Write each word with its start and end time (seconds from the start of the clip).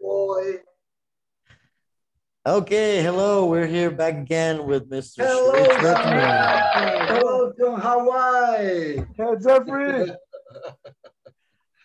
boy. 0.00 0.58
Okay, 2.46 3.02
hello. 3.02 3.46
We're 3.46 3.66
here 3.66 3.90
back 3.90 4.14
again 4.14 4.66
with 4.66 4.88
Mr. 4.88 5.26
Hello, 5.26 5.52
Rich 5.52 5.80
Jeffrey. 5.82 7.22
Welcome, 7.24 7.80
Hawaii. 7.80 8.96
Hey, 9.16 9.34
Jeffrey, 9.42 10.12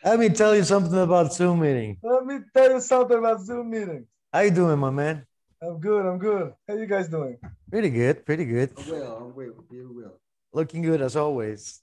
Let 0.04 0.20
me 0.20 0.30
tell 0.30 0.56
you 0.56 0.64
something 0.64 1.00
about 1.00 1.34
Zoom 1.34 1.62
meeting. 1.62 1.98
let 2.04 2.26
me 2.26 2.40
tell 2.56 2.72
you 2.72 2.80
something 2.80 3.18
about 3.18 3.42
Zoom 3.42 3.72
meetings. 3.72 4.06
How 4.32 4.42
you 4.42 4.52
doing, 4.52 4.78
my 4.80 4.92
man? 4.92 5.26
I'm 5.62 5.80
good. 5.80 6.06
I'm 6.06 6.18
good. 6.18 6.54
How 6.68 6.76
you 6.76 6.86
guys 6.86 7.08
doing? 7.08 7.38
Pretty 7.70 7.90
good, 7.90 8.26
pretty 8.26 8.46
good. 8.46 8.72
Well, 8.88 9.18
I'm 9.18 9.36
well, 9.36 9.66
very 9.70 9.86
well. 9.88 10.20
Looking 10.54 10.82
good 10.82 11.02
as 11.02 11.16
always. 11.16 11.82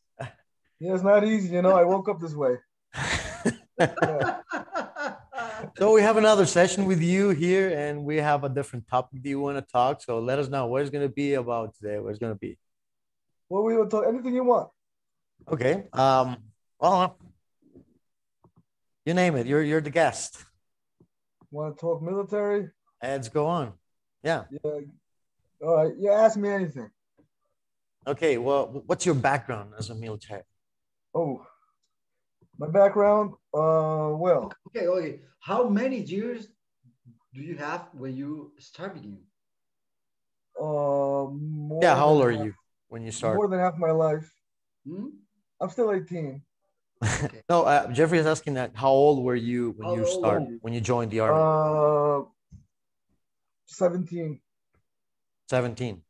Yeah, 0.80 0.95
it's 0.95 1.02
not 1.02 1.25
easy. 1.25 1.55
You 1.55 1.62
know, 1.62 1.75
I 1.75 1.82
woke 1.82 2.09
up 2.09 2.20
this 2.20 2.34
way. 2.34 2.57
Yeah. 3.80 4.41
So 5.79 5.92
we 5.92 6.02
have 6.02 6.16
another 6.16 6.45
session 6.45 6.86
with 6.86 7.00
you 7.00 7.28
here, 7.28 7.68
and 7.68 8.05
we 8.05 8.16
have 8.16 8.42
a 8.42 8.48
different 8.48 8.88
topic 8.88 9.23
that 9.23 9.28
you 9.28 9.38
want 9.38 9.59
to 9.59 9.73
talk. 9.73 10.02
So 10.02 10.18
let 10.18 10.41
us 10.41 10.48
know 10.48 10.66
what 10.66 10.82
it's 10.82 10.91
gonna 10.91 11.09
be 11.09 11.34
about 11.34 11.77
today. 11.77 12.01
What 12.01 12.10
it's 12.10 12.18
gonna 12.18 12.34
be. 12.34 12.59
What 13.46 13.62
we 13.62 13.77
will 13.77 13.87
talk? 13.87 14.04
Anything 14.09 14.34
you 14.34 14.42
want. 14.42 14.70
Okay. 15.46 15.84
Um. 15.92 16.38
Well, 16.80 17.16
you 19.06 19.14
name 19.14 19.37
it. 19.37 19.46
You're 19.46 19.62
you're 19.62 19.80
the 19.80 19.91
guest. 19.91 20.45
Want 21.52 21.77
to 21.77 21.80
talk 21.80 22.02
military? 22.02 22.70
Let's 23.01 23.29
go 23.29 23.46
on. 23.46 23.74
Yeah. 24.24 24.46
Yeah. 24.51 24.80
All 25.62 25.76
right. 25.76 25.95
Yeah. 25.96 26.10
Ask 26.10 26.37
me 26.37 26.48
anything. 26.48 26.90
Okay. 28.04 28.37
Well, 28.37 28.82
what's 28.87 29.06
your 29.06 29.15
background 29.15 29.74
as 29.79 29.90
a 29.90 29.95
military? 29.95 30.42
Oh, 31.15 31.46
my 32.58 32.68
background. 32.68 33.32
Uh, 33.54 34.12
well, 34.18 34.52
okay, 34.68 34.86
okay. 34.86 35.20
How 35.40 35.68
many 35.68 35.98
years 36.00 36.48
do 37.34 37.40
you 37.40 37.56
have 37.56 37.88
when 37.92 38.16
you 38.16 38.52
started? 38.58 39.04
You? 39.04 39.18
uh, 40.60 41.30
more 41.30 41.78
Yeah. 41.82 41.95
How 41.95 42.09
old 42.09 42.23
than 42.23 42.28
are 42.28 42.32
half- 42.32 42.45
you 42.46 42.54
when 42.88 43.02
you 43.02 43.12
start? 43.12 43.37
More 43.37 43.48
than 43.48 43.60
half 43.60 43.76
my 43.78 43.92
life. 43.92 44.26
Hmm? 44.87 45.06
I'm 45.60 45.70
still 45.70 45.92
18. 45.92 46.42
No, 47.48 47.62
uh, 47.62 47.87
Jeffrey 47.92 48.18
is 48.18 48.26
asking 48.26 48.54
that. 48.54 48.72
How 48.74 48.90
old 48.90 49.22
were 49.24 49.37
you 49.37 49.74
when 49.78 49.87
How 49.88 49.95
you 49.96 50.06
start 50.06 50.43
you? 50.43 50.59
when 50.62 50.74
you 50.74 50.80
joined 50.80 51.10
the 51.12 51.20
army? 51.20 51.38
Uh, 51.38 52.26
17. 53.66 54.40
Seventeen. 55.48 56.02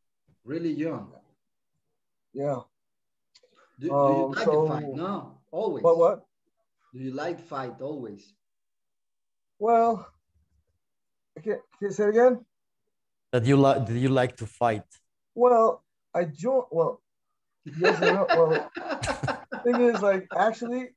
Really 0.44 0.72
young. 0.72 1.12
Yeah. 2.32 2.60
Do, 3.78 3.86
do 3.86 3.86
you 3.86 3.94
Um, 3.94 4.30
like 4.32 4.44
so- 4.44 4.62
to 4.64 4.68
fight? 4.68 4.88
No, 4.94 5.38
always. 5.52 5.82
But 5.82 5.98
what? 5.98 6.24
Do 6.92 6.98
you 6.98 7.12
like 7.12 7.40
fight 7.40 7.80
always? 7.80 8.34
Well, 9.58 10.06
okay. 11.38 11.56
Can 11.78 11.88
you 11.88 11.90
say 11.90 12.04
it 12.04 12.10
again? 12.10 12.44
That 13.32 13.44
you 13.46 13.56
like? 13.56 13.86
Did 13.86 13.96
you 13.98 14.08
like 14.10 14.36
to 14.36 14.46
fight? 14.46 14.84
Well, 15.34 15.84
I 16.14 16.24
joined. 16.24 16.64
Well, 16.70 17.00
yes 17.64 18.00
no. 18.00 18.28
Well, 18.34 18.70
thing 19.64 19.80
is, 19.80 20.02
like, 20.02 20.28
actually, 20.36 20.90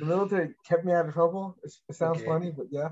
the 0.00 0.06
military 0.06 0.54
kept 0.68 0.84
me 0.84 0.92
out 0.92 1.06
of 1.08 1.14
trouble. 1.14 1.56
It's, 1.62 1.80
it 1.88 1.96
sounds 1.96 2.18
Okay. 2.18 2.26
funny, 2.26 2.50
but 2.50 2.66
yeah. 2.70 2.90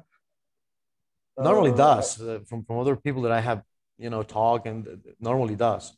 Normally 1.39 1.73
Uh, 1.73 1.77
does. 1.77 2.21
Uh, 2.21 2.41
from 2.49 2.65
from 2.65 2.79
other 2.79 2.97
people 2.97 3.23
that 3.23 3.33
I 3.33 3.41
have, 3.41 3.63
you 3.99 4.11
know, 4.11 4.23
talk 4.23 4.67
and 4.67 4.87
uh, 4.89 4.97
normally 5.21 5.57
does. 5.57 5.93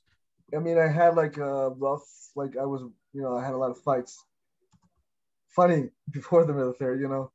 I 0.54 0.58
mean, 0.60 0.78
I 0.78 0.88
had 0.88 1.14
like 1.16 1.36
a 1.38 1.70
rough, 1.70 2.06
like, 2.34 2.56
I 2.56 2.64
was, 2.64 2.82
you 3.12 3.22
know, 3.22 3.36
I 3.36 3.44
had 3.44 3.54
a 3.54 3.56
lot 3.58 3.70
of 3.70 3.78
fights. 3.82 4.24
Funny 5.56 5.88
before 6.10 6.44
the 6.44 6.52
military, 6.52 7.00
you 7.00 7.08
know, 7.08 7.32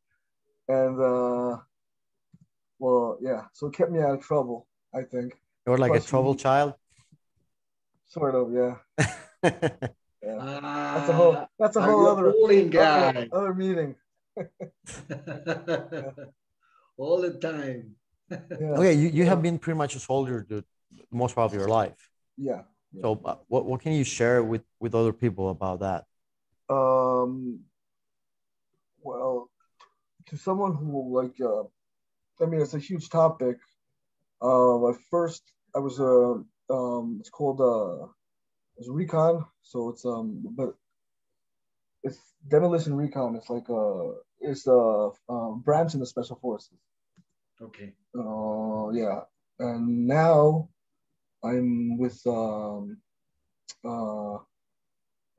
and 0.67 0.95
uh, 1.01 1.57
well, 2.79 3.17
yeah. 3.21 3.41
So 3.53 3.67
it 3.67 3.73
kept 3.73 3.91
me 3.91 3.99
out 3.99 4.13
of 4.17 4.21
trouble. 4.21 4.67
I 4.93 5.01
think, 5.03 5.33
You're 5.65 5.77
like 5.77 5.95
a 5.95 5.99
trouble 5.99 6.33
you- 6.33 6.37
child. 6.37 6.73
sort 8.07 8.35
of, 8.35 8.53
yeah. 8.53 8.75
Ah, 10.23 10.93
That's 10.95 11.09
a 11.09 11.13
whole. 11.13 11.47
That's 11.57 11.75
a 11.77 11.81
whole 11.81 12.05
other 12.05 12.31
bowling 12.31 12.77
other, 12.77 13.27
other 13.33 13.53
meeting. 13.55 13.95
all 16.97 17.19
the 17.25 17.31
time. 17.41 17.95
Yeah. 18.29 18.77
okay, 18.77 18.93
you, 18.93 19.09
you 19.09 19.25
have 19.25 19.41
been 19.41 19.57
pretty 19.57 19.79
much 19.79 19.95
a 19.95 19.99
soldier 19.99 20.45
the 20.47 20.63
most 21.11 21.33
part 21.33 21.51
of 21.51 21.57
your 21.57 21.67
life. 21.67 21.97
Yeah. 22.37 22.61
So 23.01 23.19
uh, 23.25 23.37
what 23.47 23.65
what 23.65 23.81
can 23.81 23.93
you 23.93 24.03
share 24.03 24.43
with 24.43 24.61
with 24.79 24.93
other 24.93 25.11
people 25.11 25.49
about 25.49 25.79
that? 25.79 26.05
Um, 26.69 27.61
well, 29.03 29.49
to 30.27 30.37
someone 30.37 30.75
who 30.75 31.21
like, 31.21 31.39
uh, 31.41 31.63
I 32.43 32.47
mean, 32.47 32.61
it's 32.61 32.73
a 32.73 32.79
huge 32.79 33.09
topic. 33.09 33.57
Uh, 34.41 34.89
at 34.89 34.95
first, 35.09 35.43
I 35.75 35.79
was 35.79 35.99
uh, 35.99 36.73
um, 36.73 37.17
it's 37.19 37.29
called 37.29 37.61
uh, 37.61 38.07
it's 38.77 38.89
recon. 38.89 39.45
So 39.61 39.89
it's 39.89 40.05
um, 40.05 40.41
but 40.55 40.75
it's 42.03 42.17
demolition 42.47 42.95
recon. 42.95 43.35
It's 43.35 43.49
like 43.49 43.69
uh, 43.69 44.13
it's 44.39 44.67
a 44.67 45.09
uh, 45.29 45.49
branch 45.51 45.93
in 45.93 45.99
the 45.99 46.05
special 46.05 46.37
forces. 46.41 46.77
Okay. 47.61 47.93
Uh, 48.17 48.89
yeah, 48.91 49.21
and 49.59 50.07
now 50.07 50.69
I'm 51.43 51.97
with 51.97 52.19
um, 52.25 52.97
uh, 53.85 54.37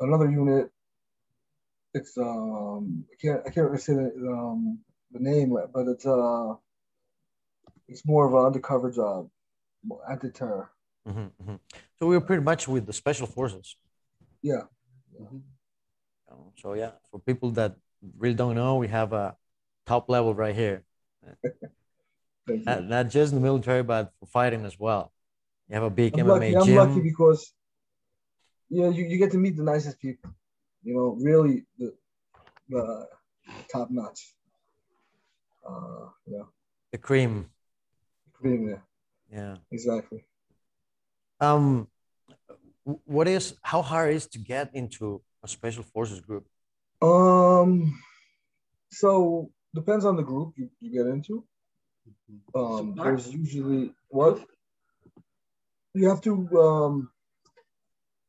another 0.00 0.30
unit. 0.30 0.70
It's 1.94 2.16
um, 2.16 3.04
I 3.12 3.16
can't 3.20 3.41
I 3.47 3.50
can't 3.50 3.66
really 3.66 3.78
say 3.78 3.94
the, 3.94 4.10
um, 4.30 4.78
the 5.12 5.20
name, 5.20 5.50
but 5.72 5.88
it's 5.88 6.06
uh, 6.06 6.54
it's 7.88 8.06
more 8.06 8.26
of 8.26 8.32
an 8.34 8.47
undercover 8.47 8.91
job, 8.91 9.28
anti-terror. 10.10 10.70
Mhm, 11.06 11.30
mhm. 11.42 11.60
So 11.98 12.06
we 12.06 12.16
were 12.16 12.25
pretty 12.25 12.42
much 12.42 12.69
with 12.69 12.86
the 12.86 12.92
special 12.92 13.26
forces. 13.26 13.76
Yeah, 14.42 14.62
Mhm. 15.20 15.42
Um, 16.30 16.53
So 16.56 16.75
yeah, 16.75 16.92
for 17.10 17.20
people 17.20 17.50
that 17.53 17.76
really 18.19 18.34
don't 18.34 18.54
know, 18.54 18.76
we 18.76 18.88
have 18.88 19.12
a 19.12 19.36
top 19.86 20.09
level 20.09 20.34
right 20.34 20.54
here. 20.54 20.84
Not, 22.47 22.84
not 22.84 23.09
just 23.09 23.32
in 23.32 23.38
the 23.38 23.42
military, 23.42 23.82
but 23.82 24.12
for 24.20 24.26
fighting 24.26 24.64
as 24.64 24.78
well. 24.78 25.12
You 25.69 25.74
have 25.74 25.84
a 25.84 25.91
big 25.91 26.14
I'm 26.14 26.20
MMA 26.20 26.28
lucky. 26.28 26.56
I'm 26.56 26.66
gym. 26.66 26.76
lucky 26.76 27.00
because 27.00 27.53
yeah, 28.70 28.88
you, 28.88 29.04
you 29.04 29.19
get 29.19 29.30
to 29.32 29.38
meet 29.38 29.56
the 29.56 29.62
nicest 29.62 30.00
people. 30.00 30.30
You 30.82 30.94
know, 30.94 31.16
really 31.20 31.65
the 31.78 31.94
the 32.69 33.06
top 33.72 33.91
notch. 33.91 34.34
Uh, 35.69 36.09
yeah, 36.26 36.43
the 36.91 36.98
cream. 36.98 37.50
yeah, 38.43 38.76
Yeah. 39.31 39.56
exactly. 39.71 40.25
Um, 41.41 41.88
what 42.84 43.28
is 43.28 43.54
how 43.62 43.82
hard 43.82 44.15
is 44.15 44.26
to 44.28 44.38
get 44.38 44.71
into 44.75 45.22
a 45.42 45.48
special 45.48 45.84
forces 45.84 46.21
group? 46.21 46.47
Um, 47.00 47.98
so 48.91 49.50
depends 49.75 50.04
on 50.04 50.16
the 50.16 50.22
group 50.22 50.54
you, 50.56 50.69
you 50.81 50.92
get 50.92 51.06
into. 51.06 51.44
Um, 52.54 52.94
there's 52.97 53.32
usually 53.32 53.94
what 54.09 54.44
you 55.94 56.09
have 56.09 56.21
to 56.22 56.32
um. 56.59 57.10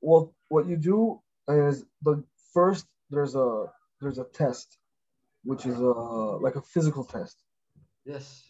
Well, 0.02 0.34
what 0.50 0.68
you 0.68 0.76
do 0.76 1.22
is 1.48 1.86
the 2.02 2.24
first 2.54 2.86
there's 3.10 3.36
a 3.36 3.66
there's 4.02 4.18
a 4.20 4.26
test, 4.26 4.78
which 5.44 5.66
is 5.66 5.78
a 5.80 5.84
like 6.46 6.56
a 6.56 6.62
physical 6.62 7.04
test. 7.04 7.38
Yes. 8.06 8.44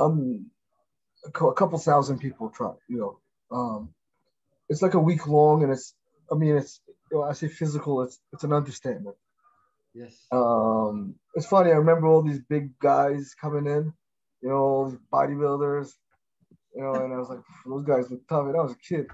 Um, 0.00 0.50
a, 1.24 1.30
cou- 1.30 1.48
a 1.50 1.54
couple 1.54 1.78
thousand 1.78 2.18
people 2.18 2.50
try. 2.50 2.72
You 2.88 2.98
know, 2.98 3.18
um, 3.56 3.94
it's 4.68 4.82
like 4.82 4.94
a 4.94 5.00
week 5.00 5.26
long, 5.26 5.62
and 5.62 5.72
it's 5.72 5.94
I 6.30 6.34
mean 6.34 6.56
it's 6.56 6.80
you 7.10 7.18
know, 7.18 7.22
I 7.24 7.32
say 7.32 7.48
physical. 7.48 8.02
It's 8.02 8.18
it's 8.32 8.44
an 8.44 8.52
understatement. 8.52 9.16
Yes. 9.94 10.26
Um, 10.30 11.14
it's 11.34 11.46
funny. 11.46 11.70
I 11.70 11.76
remember 11.76 12.06
all 12.06 12.20
these 12.22 12.40
big 12.40 12.78
guys 12.78 13.34
coming 13.40 13.66
in, 13.66 13.94
you 14.42 14.48
know, 14.50 14.56
all 14.56 14.90
these 14.90 14.98
bodybuilders, 15.10 15.88
you 16.74 16.82
know, 16.82 16.92
and 16.94 17.14
I 17.14 17.16
was 17.16 17.30
like, 17.30 17.38
those 17.64 17.82
guys 17.84 18.10
look 18.10 18.26
tough. 18.28 18.46
And 18.46 18.56
I 18.56 18.60
was 18.62 18.72
a 18.72 18.76
kid. 18.76 19.06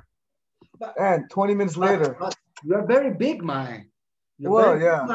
But- 0.81 0.99
And 0.99 1.31
20 1.31 1.55
minutes 1.55 1.77
later, 1.77 2.17
But 2.19 2.35
you're 2.65 2.85
very 2.85 3.15
big, 3.15 3.45
man. 3.45 3.92
Well, 4.51 4.81
yeah. 4.81 5.07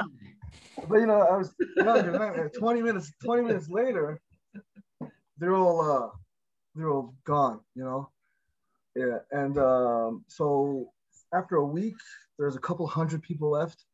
but 0.88 0.98
you 0.98 1.06
know, 1.06 1.22
I 1.22 1.38
was 1.38 1.54
younger. 1.76 2.12
than 2.12 2.50
20 2.52 2.82
minutes, 2.82 3.12
20 3.24 3.44
minutes 3.44 3.70
later, 3.70 4.22
they're 5.38 5.56
all 5.56 5.82
uh, 5.82 6.10
they're 6.76 6.90
all 6.90 7.14
gone. 7.26 7.60
You 7.76 7.84
know, 7.84 8.10
yeah. 8.96 9.20
And 9.32 9.58
um, 9.58 10.26
so 10.28 10.92
after 11.34 11.58
a 11.58 11.66
week, 11.66 11.96
there's 12.38 12.56
a 12.56 12.60
couple 12.60 12.88
hundred 12.88 13.22
people 13.22 13.50
left, 13.50 13.86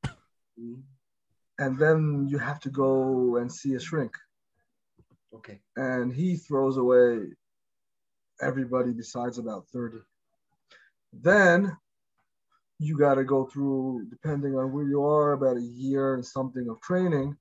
and 1.58 1.78
then 1.78 2.28
you 2.30 2.38
have 2.38 2.60
to 2.62 2.70
go 2.70 3.38
and 3.38 3.52
see 3.52 3.76
a 3.76 3.80
shrink. 3.80 4.16
Okay. 5.36 5.60
and 5.78 6.14
he 6.14 6.36
throws 6.36 6.78
away 6.78 7.22
everybody 8.42 8.92
besides 8.92 9.38
about 9.38 9.68
30. 9.74 9.98
Then 11.12 11.76
you 12.84 12.98
got 12.98 13.16
to 13.16 13.24
go 13.24 13.46
through, 13.46 14.06
depending 14.10 14.56
on 14.56 14.72
where 14.74 14.86
you 14.86 15.04
are, 15.04 15.34
about 15.34 15.58
a 15.58 15.62
year 15.62 16.16
and 16.16 16.26
something 16.26 16.68
of 16.70 16.82
training 16.82 17.36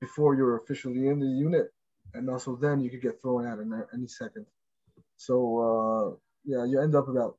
before 0.00 0.34
you're 0.36 0.56
officially 0.56 1.08
in 1.08 1.18
the 1.18 1.26
unit. 1.26 1.66
and 2.14 2.30
also 2.30 2.56
then 2.56 2.80
you 2.80 2.88
could 2.90 3.02
get 3.02 3.20
thrown 3.20 3.46
out 3.46 3.58
in 3.58 3.68
any 3.92 4.06
second. 4.06 4.46
So 5.16 5.34
uh, 5.66 6.06
yeah, 6.44 6.64
you 6.64 6.80
end 6.80 6.94
up 6.94 7.08
about 7.08 7.36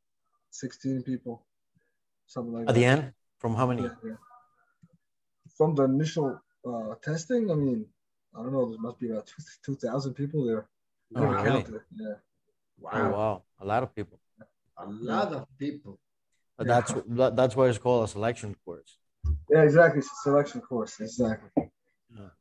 16 0.51 1.03
people, 1.03 1.45
something 2.27 2.53
like 2.53 2.61
At 2.63 2.67
that. 2.67 2.71
At 2.71 2.75
the 2.75 2.85
end, 2.85 3.13
from 3.39 3.55
how 3.55 3.65
many? 3.67 3.83
Yeah, 3.83 3.95
yeah. 4.03 4.19
From 5.57 5.75
the 5.75 5.83
initial 5.83 6.39
uh, 6.67 6.93
testing, 7.01 7.49
I 7.49 7.55
mean, 7.55 7.85
I 8.35 8.43
don't 8.43 8.53
know, 8.53 8.69
there 8.69 8.79
must 8.79 8.99
be 8.99 9.09
about 9.09 9.27
2,000 9.65 10.13
people 10.13 10.45
there. 10.45 10.67
Oh, 11.15 11.25
really? 11.25 11.43
counted 11.43 11.75
it, 11.75 11.81
Yeah. 11.95 12.13
Oh, 12.93 13.09
wow. 13.09 13.43
A 13.59 13.65
lot 13.65 13.83
of 13.83 13.95
people. 13.95 14.19
A 14.77 14.85
lot 14.85 15.33
of 15.33 15.47
people. 15.57 15.99
But 16.59 16.67
Yeah. 16.67 16.73
that's 16.81 16.93
that, 17.07 17.35
that's 17.37 17.55
why 17.55 17.69
it's 17.69 17.77
called 17.77 18.03
a 18.03 18.07
selection 18.11 18.53
course. 18.65 18.97
Yeah, 19.49 19.63
exactly. 19.63 19.99
It's 19.99 20.11
a 20.11 20.21
selection 20.23 20.59
course. 20.59 20.99
Exactly. 20.99 21.49
Yeah. 22.11 22.31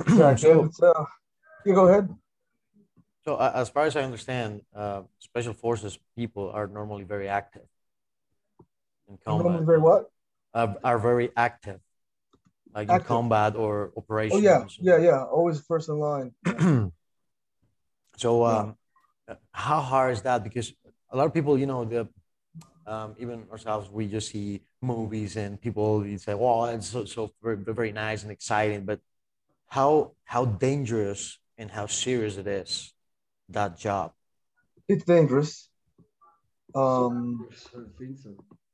Exactly. 0.00 0.68
So- 0.72 1.06
you 1.64 1.74
go 1.74 1.86
ahead. 1.88 2.08
So 3.24 3.34
uh, 3.36 3.52
as 3.54 3.68
far 3.68 3.84
as 3.86 3.94
I 3.96 4.02
understand, 4.02 4.62
uh, 4.74 5.02
special 5.18 5.52
forces 5.52 5.98
people 6.16 6.50
are 6.50 6.66
normally 6.66 7.04
very 7.04 7.28
active 7.28 7.66
in 9.08 9.18
Normally 9.26 9.58
combat. 9.58 9.66
very 9.66 9.78
what? 9.80 10.10
Uh, 10.54 10.74
are 10.82 10.98
very 10.98 11.30
active, 11.36 11.80
like 12.74 12.88
in 12.88 13.00
combat 13.00 13.54
or 13.56 13.92
operations. 13.96 14.42
Oh 14.42 14.48
yeah, 14.48 14.64
yeah, 14.80 14.98
yeah. 14.98 15.24
Always 15.24 15.60
first 15.60 15.88
in 15.88 15.98
line. 15.98 16.32
so 18.16 18.44
um, 18.44 18.76
uh, 19.28 19.34
how 19.52 19.80
hard 19.80 20.12
is 20.14 20.22
that? 20.22 20.42
Because 20.42 20.72
a 21.10 21.16
lot 21.16 21.26
of 21.26 21.34
people, 21.34 21.58
you 21.58 21.66
know, 21.66 21.84
the 21.84 22.08
um, 22.86 23.14
even 23.18 23.46
ourselves, 23.50 23.90
we 23.90 24.06
just 24.06 24.30
see 24.30 24.62
movies 24.80 25.36
and 25.36 25.60
people 25.60 26.06
you 26.06 26.18
say, 26.18 26.34
"Well, 26.34 26.66
it's 26.66 26.88
so 26.88 27.04
so 27.04 27.32
very 27.42 27.56
very 27.56 27.92
nice 27.92 28.22
and 28.22 28.32
exciting," 28.32 28.84
but 28.84 29.00
how 29.68 30.12
how 30.24 30.44
dangerous 30.44 31.38
and 31.58 31.70
how 31.70 31.86
serious 31.86 32.36
it 32.36 32.46
is 32.46 32.92
that 33.48 33.78
job? 33.78 34.12
It's 34.88 35.04
dangerous. 35.04 35.68
Um, 36.74 37.48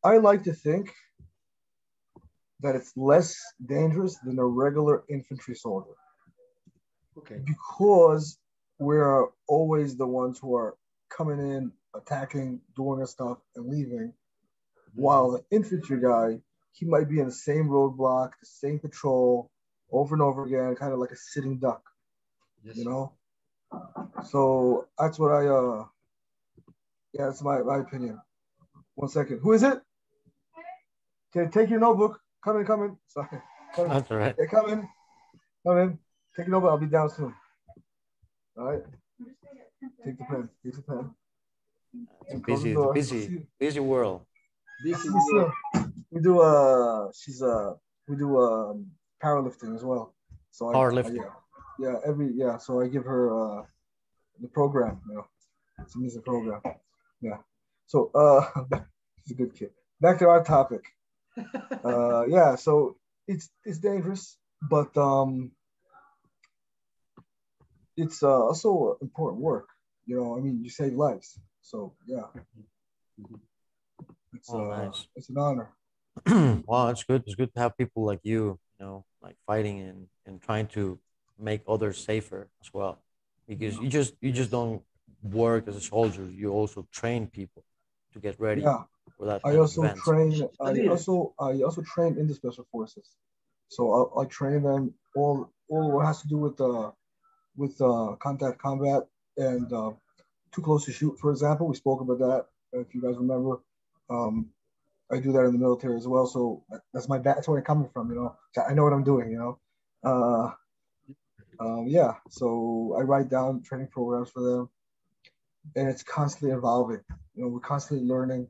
I. 0.05 0.15
I 0.15 0.19
like 0.19 0.43
to 0.45 0.53
think 0.53 0.93
that 2.61 2.75
it's 2.77 2.93
less 2.97 3.37
dangerous 3.65 4.17
than 4.25 4.39
a 4.39 4.45
regular 4.45 5.05
infantry 5.09 5.55
soldier 5.55 5.95
Okay. 7.19 7.41
because 7.45 8.39
we're 8.79 9.27
always 9.47 9.97
the 9.97 10.07
ones 10.07 10.39
who 10.39 10.55
are 10.57 10.77
coming 11.09 11.39
in, 11.39 11.73
attacking, 11.95 12.61
doing 12.77 13.01
our 13.01 13.07
stuff, 13.07 13.39
and 13.57 13.69
leaving. 13.69 14.13
While 14.95 15.31
the 15.33 15.45
infantry 15.51 16.01
guy, 16.01 16.41
he 16.73 16.87
might 16.87 17.09
be 17.09 17.21
in 17.21 17.27
the 17.27 17.33
same 17.33 17.69
roadblock, 17.69 18.33
the 18.41 18.47
same 18.47 18.79
patrol 18.79 19.51
over 19.91 20.15
and 20.15 20.23
over 20.23 20.45
again, 20.45 20.75
kind 20.75 20.93
of 20.93 20.99
like 20.99 21.11
a 21.11 21.17
sitting 21.17 21.59
duck, 21.59 21.83
Yes. 22.63 22.77
you 22.77 22.85
know? 22.85 23.13
So 24.31 24.89
that's 24.99 25.19
what 25.19 25.33
I, 25.33 25.47
uh, 25.47 25.85
yeah, 27.13 27.27
that's 27.27 27.43
my, 27.43 27.61
my 27.61 27.79
opinion. 27.79 28.21
One 28.95 29.09
second. 29.09 29.41
Who 29.43 29.53
is 29.53 29.63
it? 29.63 29.81
Okay, 31.35 31.51
take 31.51 31.71
your 31.71 31.81
notebook. 31.81 32.21
Come 32.45 32.59
in, 32.59 32.67
come 32.67 32.83
in. 32.85 32.97
Sorry. 33.09 33.29
Come 33.75 33.87
in. 33.87 33.91
That's 33.91 34.11
all 34.11 34.17
right. 34.19 34.35
Hey, 34.39 34.47
come 34.51 34.69
in. 34.71 34.89
Come 35.67 35.79
in. 35.79 35.99
Take 36.37 36.47
your 36.47 36.53
notebook. 36.53 36.71
I'll 36.73 36.79
be 36.79 36.87
down 36.87 37.09
soon. 37.11 37.35
All 38.59 38.65
right. 38.65 38.83
Take 40.05 40.19
the 40.19 40.25
pen. 40.25 40.49
Take 40.65 40.75
the 40.75 40.83
pen. 40.83 41.11
It's 41.95 42.31
a 42.31 42.35
And 42.35 42.45
close 42.45 42.63
the 42.63 42.93
busy, 42.95 43.19
busy, 43.21 43.27
See- 43.29 43.47
busy 43.59 43.81
world. 43.81 44.25
This 44.85 44.99
is 45.05 45.13
see, 45.13 45.45
see, 45.75 45.83
We 46.11 46.21
do 46.21 46.41
a, 46.41 47.11
she's 47.15 47.41
a, 47.43 47.77
we 48.09 48.17
do 48.17 48.39
a 48.39 48.75
powerlifting 49.23 49.75
as 49.75 49.85
well. 49.85 50.15
So 50.51 50.71
I, 50.71 50.75
Powerlifting. 50.75 51.21
I- 51.21 51.25
yeah, 51.79 51.93
yeah, 51.93 51.97
every 52.07 52.33
yeah. 52.35 52.59
So 52.59 52.81
I 52.81 52.89
give 52.89 53.05
her 53.05 53.23
uh 53.33 53.63
the 54.41 54.49
program, 54.49 55.01
you 55.09 55.15
know. 55.17 55.27
It's 55.81 55.95
a 55.95 55.99
music 55.99 56.25
program. 56.25 56.61
Yeah. 57.21 57.39
So 57.87 58.11
uh 58.15 58.43
she's 59.23 59.33
a 59.33 59.35
good 59.35 59.55
kid. 59.55 59.71
Back 60.01 60.19
to 60.21 60.29
our 60.29 60.45
topic. 60.45 60.85
Uh 61.85 62.25
yeah, 62.29 62.57
so 62.57 62.97
it's 63.27 63.49
it's 63.65 63.79
dangerous, 63.79 64.37
but 64.71 64.95
um 64.97 65.53
it's 67.97 68.23
uh, 68.23 68.29
also 68.49 68.97
important 69.01 69.43
work. 69.43 69.69
You 70.07 70.17
know, 70.17 70.37
I 70.37 70.41
mean, 70.41 70.63
you 70.63 70.71
save 70.71 70.93
lives. 70.95 71.39
So 71.63 71.95
yeah, 72.07 72.27
it's 74.35 74.51
Oh, 74.51 74.71
uh, 74.71 74.85
nice. 74.85 75.07
it's 75.17 75.31
an 75.31 75.39
honor. 75.39 75.71
wow, 76.67 76.89
it's 76.89 77.05
good. 77.05 77.23
It's 77.27 77.35
good 77.35 77.55
to 77.55 77.61
have 77.61 77.77
people 77.79 78.05
like 78.05 78.21
you, 78.23 78.59
you 78.79 78.87
know, 78.87 79.05
like 79.23 79.37
fighting 79.47 79.81
and, 79.81 80.07
and 80.27 80.43
trying 80.43 80.67
to 80.69 80.99
make 81.39 81.63
others 81.67 82.05
safer 82.05 82.49
as 82.63 82.75
well. 82.75 82.99
Because 83.49 83.79
you 83.79 83.89
just 83.89 84.15
you 84.21 84.33
just 84.33 84.51
don't 84.51 84.83
work 85.23 85.69
as 85.69 85.77
a 85.77 85.81
soldier. 85.81 86.25
You 86.25 86.51
also 86.53 86.87
train 86.93 87.27
people 87.27 87.63
to 88.13 88.19
get 88.19 88.39
ready 88.39 88.63
Yeah, 88.63 88.83
for 89.17 89.27
that. 89.27 89.41
I 89.45 89.57
also 89.57 89.83
events. 89.83 90.05
train. 90.05 90.49
I 90.61 90.87
also 90.89 91.35
I 91.39 91.63
also 91.63 91.83
train 91.83 92.19
in 92.19 92.27
the 92.27 92.35
special 92.35 92.67
forces. 92.71 93.17
So 93.69 94.13
I, 94.17 94.23
I 94.23 94.25
train 94.27 94.63
them 94.63 94.95
all 95.17 95.51
all 95.69 95.93
what 95.93 96.07
has 96.07 96.21
to 96.23 96.29
do 96.29 96.39
with 96.39 96.61
uh 96.61 96.91
with 97.57 97.81
uh 97.81 98.17
contact 98.21 98.59
combat 98.61 99.03
and 99.37 99.73
uh, 99.73 99.93
too 100.53 100.63
close 100.63 100.85
to 100.85 100.93
shoot. 100.93 101.19
For 101.19 101.31
example, 101.31 101.67
we 101.67 101.77
spoke 101.77 102.01
about 102.01 102.19
that. 102.19 102.47
If 102.73 102.95
you 102.95 103.03
guys 103.03 103.17
remember, 103.17 103.61
um, 104.09 104.51
I 105.11 105.21
do 105.21 105.33
that 105.33 105.45
in 105.45 105.53
the 105.53 105.59
military 105.59 105.97
as 105.97 106.07
well. 106.09 106.27
So 106.27 106.65
that's 106.93 107.09
my. 107.09 107.19
That's 107.19 107.49
where 107.49 107.59
I'm 107.59 107.65
coming 107.65 107.91
from. 107.93 108.11
You 108.11 108.17
know, 108.17 108.37
I 108.67 108.75
know 108.75 108.85
what 108.85 108.93
I'm 108.93 109.05
doing. 109.05 109.31
You 109.31 109.39
know, 109.39 109.59
uh, 110.05 110.51
um, 111.61 111.87
yeah. 111.87 112.15
So 112.31 112.97
I 112.99 113.03
write 113.03 113.29
down 113.29 113.63
training 113.63 113.89
programs 113.89 114.31
for 114.31 114.43
them, 114.43 114.71
and 115.77 115.89
it's 115.89 116.03
constantly 116.03 116.57
evolving. 116.57 117.01
You 117.35 117.43
know, 117.43 117.49
we're 117.49 117.61
constantly 117.61 118.07
learning, 118.07 118.49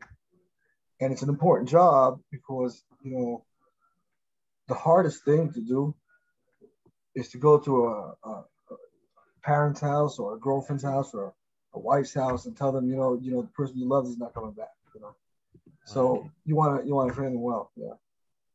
and 1.00 1.12
it's 1.12 1.22
an 1.22 1.28
important 1.28 1.68
job 1.68 2.20
because 2.30 2.82
you 3.02 3.12
know 3.12 3.44
the 4.68 4.74
hardest 4.74 5.24
thing 5.24 5.52
to 5.52 5.60
do 5.60 5.94
is 7.14 7.28
to 7.30 7.38
go 7.38 7.58
to 7.58 7.86
a, 7.86 8.14
a 8.28 8.44
parent's 9.42 9.80
house 9.80 10.18
or 10.18 10.34
a 10.34 10.38
girlfriend's 10.38 10.84
house 10.84 11.12
or 11.12 11.34
a 11.74 11.78
wife's 11.78 12.14
house 12.14 12.46
and 12.46 12.56
tell 12.56 12.72
them, 12.72 12.88
you 12.88 12.96
know, 12.96 13.18
you 13.20 13.32
know, 13.32 13.42
the 13.42 13.48
person 13.48 13.78
you 13.78 13.86
love 13.88 14.06
is 14.06 14.18
not 14.18 14.34
coming 14.34 14.52
back. 14.52 14.70
You 14.94 15.00
know, 15.00 15.14
so 15.84 16.28
you 16.44 16.54
want 16.56 16.80
to 16.82 16.86
you 16.86 16.94
want 16.94 17.10
to 17.10 17.14
train 17.14 17.32
them 17.32 17.42
well. 17.42 17.70
Yeah. 17.76 17.94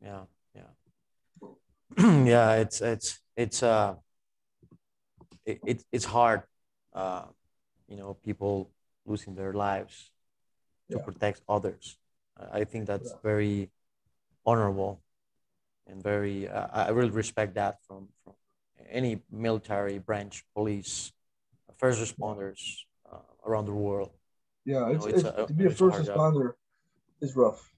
Yeah, 0.02 0.26
yeah, 0.54 2.26
yeah. 2.26 2.54
It's 2.56 2.82
it's 2.82 3.20
it's 3.36 3.64
uh, 3.64 3.96
it, 5.46 5.62
it 5.66 5.84
it's 5.92 6.06
hard. 6.06 6.44
Uh, 6.94 7.26
you 7.88 7.98
know, 7.98 8.14
people 8.14 8.70
losing 9.06 9.36
their 9.36 9.54
lives 9.54 10.12
to 10.92 10.98
Yeah. 10.98 11.04
protect 11.04 11.42
others. 11.50 11.98
I 12.38 12.60
I 12.62 12.64
think 12.66 12.86
that's 12.86 13.12
Yeah. 13.12 13.20
very 13.24 13.72
honorable 14.46 15.02
and 15.88 16.04
very. 16.04 16.48
Uh, 16.48 16.68
I 16.72 16.90
really 16.90 17.10
respect 17.12 17.56
that 17.56 17.82
from 17.88 18.10
from 18.24 18.34
any 18.90 19.22
military 19.32 19.98
branch, 19.98 20.46
police, 20.54 21.12
first 21.78 22.00
responders 22.00 22.87
uh, 23.12 23.18
around 23.46 23.66
the 23.66 23.74
world. 23.74 24.12
Yeah, 24.66 24.88
You 24.90 24.96
it's, 24.96 25.06
know, 25.06 25.12
it's, 25.12 25.24
it's 25.24 25.38
a- 25.38 25.46
to 25.48 25.54
be 25.54 25.66
a 25.66 25.68
it's 25.70 25.80
a 25.82 25.84
first 25.84 25.96
hard 25.96 26.06
job. 26.06 26.18
responder 26.18 26.54
is 27.22 27.36
rough. 27.36 27.72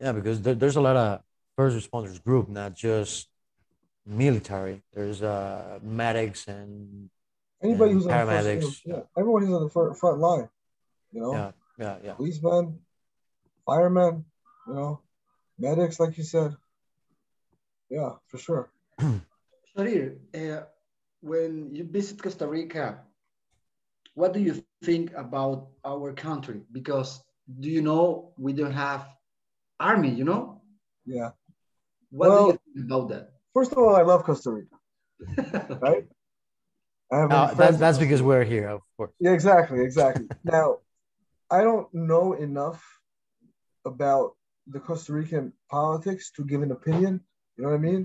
Yeah, 0.00 0.12
because 0.12 0.40
there, 0.42 0.54
there's 0.54 0.76
a 0.76 0.80
lot 0.80 0.96
of 0.96 1.20
first 1.56 1.76
responders 1.76 2.22
group, 2.22 2.48
not 2.48 2.74
just 2.74 3.28
military. 4.06 4.82
There's 4.94 5.22
uh, 5.22 5.78
medics 5.82 6.46
and 6.46 7.10
Anybody 7.62 7.90
And 7.90 7.94
who's 7.98 8.06
on 8.06 8.12
the 8.12 8.26
first, 8.26 8.46
paramedics, 8.46 8.80
yeah, 8.84 8.94
yeah. 8.96 9.02
everyone 9.18 9.42
who's 9.42 9.54
on 9.54 9.64
the 9.64 9.70
front, 9.70 9.98
front 9.98 10.18
line, 10.20 10.48
you 11.10 11.20
know, 11.20 11.32
yeah, 11.32 11.50
yeah, 11.78 11.96
yeah. 12.04 12.12
policemen, 12.14 12.78
firemen, 13.66 14.24
you 14.68 14.74
know, 14.74 15.00
medics, 15.58 15.98
like 15.98 16.16
you 16.16 16.22
said. 16.22 16.54
Yeah, 17.90 18.10
for 18.28 18.38
sure. 18.38 18.70
Sharir, 19.76 20.18
uh, 20.34 20.66
when 21.20 21.74
you 21.74 21.82
visit 21.82 22.22
Costa 22.22 22.46
Rica, 22.46 23.00
what 24.18 24.32
do 24.34 24.40
you 24.40 24.54
think 24.82 25.12
about 25.14 25.68
our 25.84 26.12
country? 26.12 26.60
Because 26.72 27.22
do 27.60 27.68
you 27.70 27.82
know 27.88 28.32
we 28.36 28.52
don't 28.52 28.72
have 28.86 29.00
army, 29.78 30.10
you 30.10 30.24
know? 30.24 30.42
Yeah. 31.06 31.30
What 32.10 32.28
Well- 32.28 32.46
do 32.46 32.52
you 32.52 32.58
think 32.74 32.86
about 32.90 33.04
that? 33.12 33.24
First 33.54 33.70
of 33.72 33.78
all, 33.78 33.94
I 33.96 34.02
love 34.02 34.20
Costa 34.24 34.50
Rica, 34.56 34.76
right? 35.86 36.04
I 37.12 37.16
have 37.22 37.30
Uh, 37.32 37.46
friends 37.46 37.58
that, 37.58 37.74
in 37.74 37.80
that's 37.80 37.98
because 37.98 38.22
we're 38.22 38.44
here, 38.54 38.68
of 38.68 38.82
course. 38.96 39.12
Yeah, 39.24 39.32
exactly, 39.38 39.78
exactly. 39.88 40.26
now, 40.56 40.66
I 41.50 41.62
don't 41.66 41.88
know 41.94 42.26
enough 42.34 42.80
about 43.92 44.26
the 44.74 44.80
Costa 44.80 45.12
Rican 45.18 45.52
politics 45.70 46.30
to 46.36 46.44
give 46.44 46.60
an 46.62 46.72
opinion. 46.72 47.12
You 47.56 47.60
know 47.62 47.70
what 47.70 47.76
I 47.82 47.88
mean? 47.90 48.02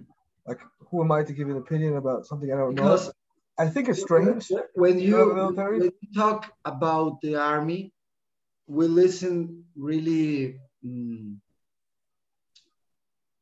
Like, 0.48 0.62
who 0.88 0.96
am 1.03 1.12
I 1.12 1.24
to 1.24 1.34
give 1.38 1.50
an 1.50 1.58
opinion 1.58 1.98
about 1.98 2.25
something 2.29 2.50
I 2.51 2.58
don't 2.58 2.75
because 2.75 3.08
know? 3.08 3.13
I 3.57 3.67
think 3.67 3.89
it's 3.89 4.01
strange. 4.01 4.51
when 4.74 5.00
You 5.00 5.17
you 5.17 5.36
military? 5.36 5.79
when 5.79 5.91
you 6.01 6.13
talk 6.15 6.51
about 6.65 7.22
the 7.22 7.36
army, 7.36 7.93
we 8.67 8.88
listen 8.88 9.65
really, 9.75 10.60
mm, 10.83 11.38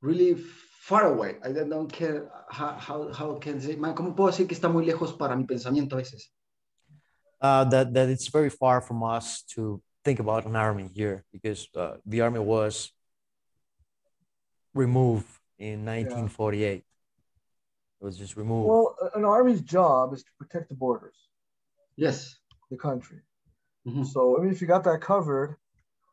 really 0.02 0.36
far 0.82 1.06
away. 1.06 1.38
I 1.44 1.52
don't 1.54 1.92
care 1.92 2.30
how, 2.50 2.74
how, 2.74 3.14
how 3.14 3.36
can 3.36 3.62
say, 3.62 3.76
¿cómo 3.76 4.16
puedo 4.16 4.32
decir 4.32 4.48
que 4.48 4.56
está 4.56 4.70
muy 4.70 4.86
lejos 4.86 5.18
para 5.18 5.36
mi 5.36 5.46
pensamiento 5.46 5.94
a 5.94 5.98
veces? 5.98 6.30
Uh, 7.40 7.64
that, 7.66 7.94
that 7.94 8.10
it's 8.10 8.28
very 8.28 8.50
far 8.50 8.82
from 8.82 9.04
us 9.04 9.44
to 9.56 9.82
think 10.04 10.20
about 10.20 10.46
an 10.46 10.56
army 10.56 10.90
here 10.94 11.24
because 11.32 11.68
uh, 11.76 11.94
the 12.06 12.22
army 12.22 12.40
was 12.40 12.92
removed 14.74 15.28
in 15.58 15.86
1948. 15.86 16.84
Yeah. 18.02 18.06
It 18.06 18.06
was 18.06 18.18
just 18.18 18.36
removed. 18.36 18.68
Well, 18.68 18.96
an 19.16 19.26
army's 19.26 19.62
job 19.62 20.14
is 20.14 20.24
to 20.24 20.32
protect 20.40 20.70
the 20.70 20.76
borders. 20.76 21.16
Yes. 21.96 22.36
The 22.70 22.78
country. 22.78 23.20
Mm-hmm. 23.88 24.04
So 24.04 24.38
I 24.38 24.42
mean, 24.42 24.52
if 24.52 24.62
you 24.62 24.68
got 24.68 24.84
that 24.86 25.02
covered, 25.02 25.58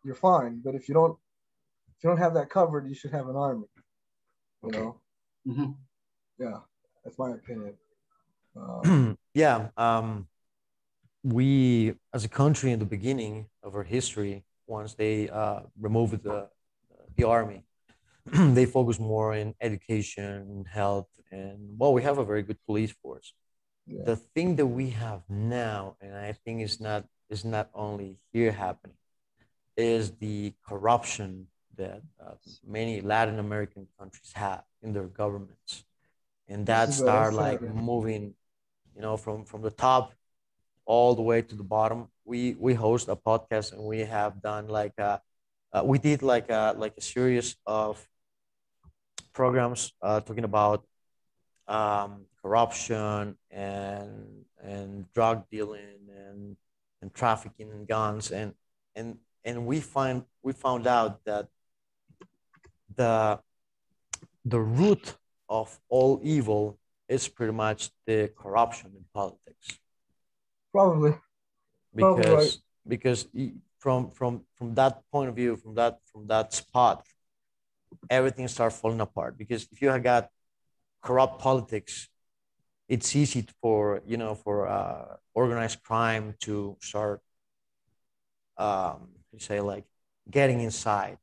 you're 0.05 0.15
fine. 0.15 0.61
But 0.65 0.75
if 0.75 0.89
you 0.89 0.95
don't, 0.95 1.17
if 1.97 2.05
you 2.05 2.11
don't 2.11 2.19
have 2.19 2.35
that 2.35 2.51
covered, 2.51 2.89
you 2.89 2.95
should 2.95 3.11
have 3.11 3.29
an 3.29 3.37
army. 3.37 3.67
You 4.63 4.69
okay. 4.69 4.79
know. 4.79 5.01
Mm-hmm. 5.47 5.71
Yeah, 6.39 6.59
that's 7.05 7.19
my 7.19 7.31
opinion. 7.31 7.75
Um, 8.57 9.19
yeah. 9.35 9.69
Um, 9.77 10.29
we, 11.23 11.95
as 12.15 12.25
a 12.25 12.29
country, 12.29 12.73
in 12.73 12.79
the 12.79 12.87
beginning 12.87 13.47
of 13.63 13.75
our 13.75 13.83
history, 13.83 14.45
once 14.67 14.95
they 14.95 15.29
uh, 15.29 15.61
removed 15.79 16.23
the 16.23 16.49
the 17.17 17.25
army, 17.25 17.65
they 18.55 18.67
focus 18.67 18.99
more 18.99 19.35
in 19.35 19.55
education, 19.61 20.65
health, 20.71 21.09
and 21.31 21.79
well, 21.79 21.93
we 21.93 22.03
have 22.03 22.19
a 22.19 22.25
very 22.25 22.43
good 22.43 22.59
police 22.67 22.93
force. 22.93 23.33
Yeah. 23.87 24.05
The 24.05 24.17
thing 24.17 24.57
that 24.57 24.67
we 24.67 24.91
have 24.91 25.23
now, 25.29 25.97
and 26.01 26.15
I 26.15 26.33
think 26.33 26.63
is 26.63 26.81
not 26.81 27.05
is 27.31 27.45
not 27.45 27.71
only 27.75 28.19
here 28.33 28.53
happening, 28.53 28.97
is 29.77 30.13
the 30.13 30.53
corruption 30.67 31.47
that 31.77 32.03
uh, 32.21 32.35
many 32.67 33.01
Latin 33.01 33.39
American 33.39 33.87
countries 33.99 34.33
have 34.35 34.65
in 34.83 34.93
their 34.93 35.07
governments, 35.07 35.85
and 36.49 36.67
that 36.67 36.93
start 36.93 37.35
like 37.35 37.63
moving, 37.63 38.35
you 38.95 39.03
know, 39.03 39.17
from 39.17 39.45
from 39.45 39.63
the 39.63 39.71
top 39.71 40.13
all 40.85 41.15
the 41.15 41.23
way 41.23 41.43
to 41.43 41.55
the 41.55 41.63
bottom. 41.63 42.09
We 42.25 42.57
we 42.59 42.75
host 42.75 43.09
a 43.09 43.17
podcast 43.17 43.73
and 43.73 43.83
we 43.83 44.01
have 44.01 44.43
done 44.43 44.69
like 44.69 44.95
a, 44.99 45.21
uh, 45.73 45.83
we 45.85 45.99
did 45.99 46.23
like 46.23 46.51
a 46.51 46.75
like 46.77 46.95
a 46.97 47.01
series 47.01 47.57
of 47.67 48.07
programs 49.39 49.81
uh, 50.03 50.19
talking 50.27 50.43
about 50.53 50.81
um, 51.69 52.11
corruption 52.43 53.37
and 53.53 54.11
and 54.73 54.91
drug 55.15 55.37
dealing 55.55 56.01
and 56.23 56.57
and 57.01 57.09
trafficking 57.21 57.69
and 57.75 57.87
guns. 57.87 58.25
And 58.33 58.51
and 58.97 59.09
and 59.47 59.57
we 59.71 59.79
find 59.95 60.17
we 60.43 60.53
found 60.67 60.85
out 60.97 61.13
that 61.31 61.47
the 63.01 63.39
the 64.55 64.63
root 64.81 65.07
of 65.49 65.69
all 65.89 66.13
evil 66.35 66.63
is 67.09 67.29
pretty 67.37 67.57
much 67.65 67.81
the 68.09 68.21
corruption 68.43 68.89
in 68.99 69.05
politics. 69.15 69.67
Probably. 70.73 71.13
Because 71.95 72.25
probably 72.25 72.35
right. 72.35 72.57
because 72.95 73.21
from 73.79 74.11
from 74.19 74.33
from 74.57 74.69
that 74.81 74.95
point 75.13 75.29
of 75.31 75.37
view 75.41 75.57
from 75.63 75.75
that 75.81 75.95
from 76.11 76.27
that 76.27 76.53
spot 76.53 77.07
everything 78.11 78.49
starts 78.49 78.79
falling 78.79 79.01
apart. 79.01 79.39
Because 79.39 79.69
if 79.73 79.83
you 79.83 79.89
have 79.91 80.03
got 80.03 80.29
corrupt 81.03 81.41
politics 81.41 82.09
it's 82.89 83.15
easy 83.15 83.47
for 83.61 84.03
you 84.07 84.17
know 84.17 84.35
for 84.35 84.67
uh, 84.67 85.17
organized 85.35 85.83
crime 85.83 86.35
to 86.41 86.77
start 86.81 87.21
um, 88.57 89.09
you 89.33 89.39
say 89.39 89.61
like 89.61 89.85
getting 90.31 90.61
inside 90.61 91.19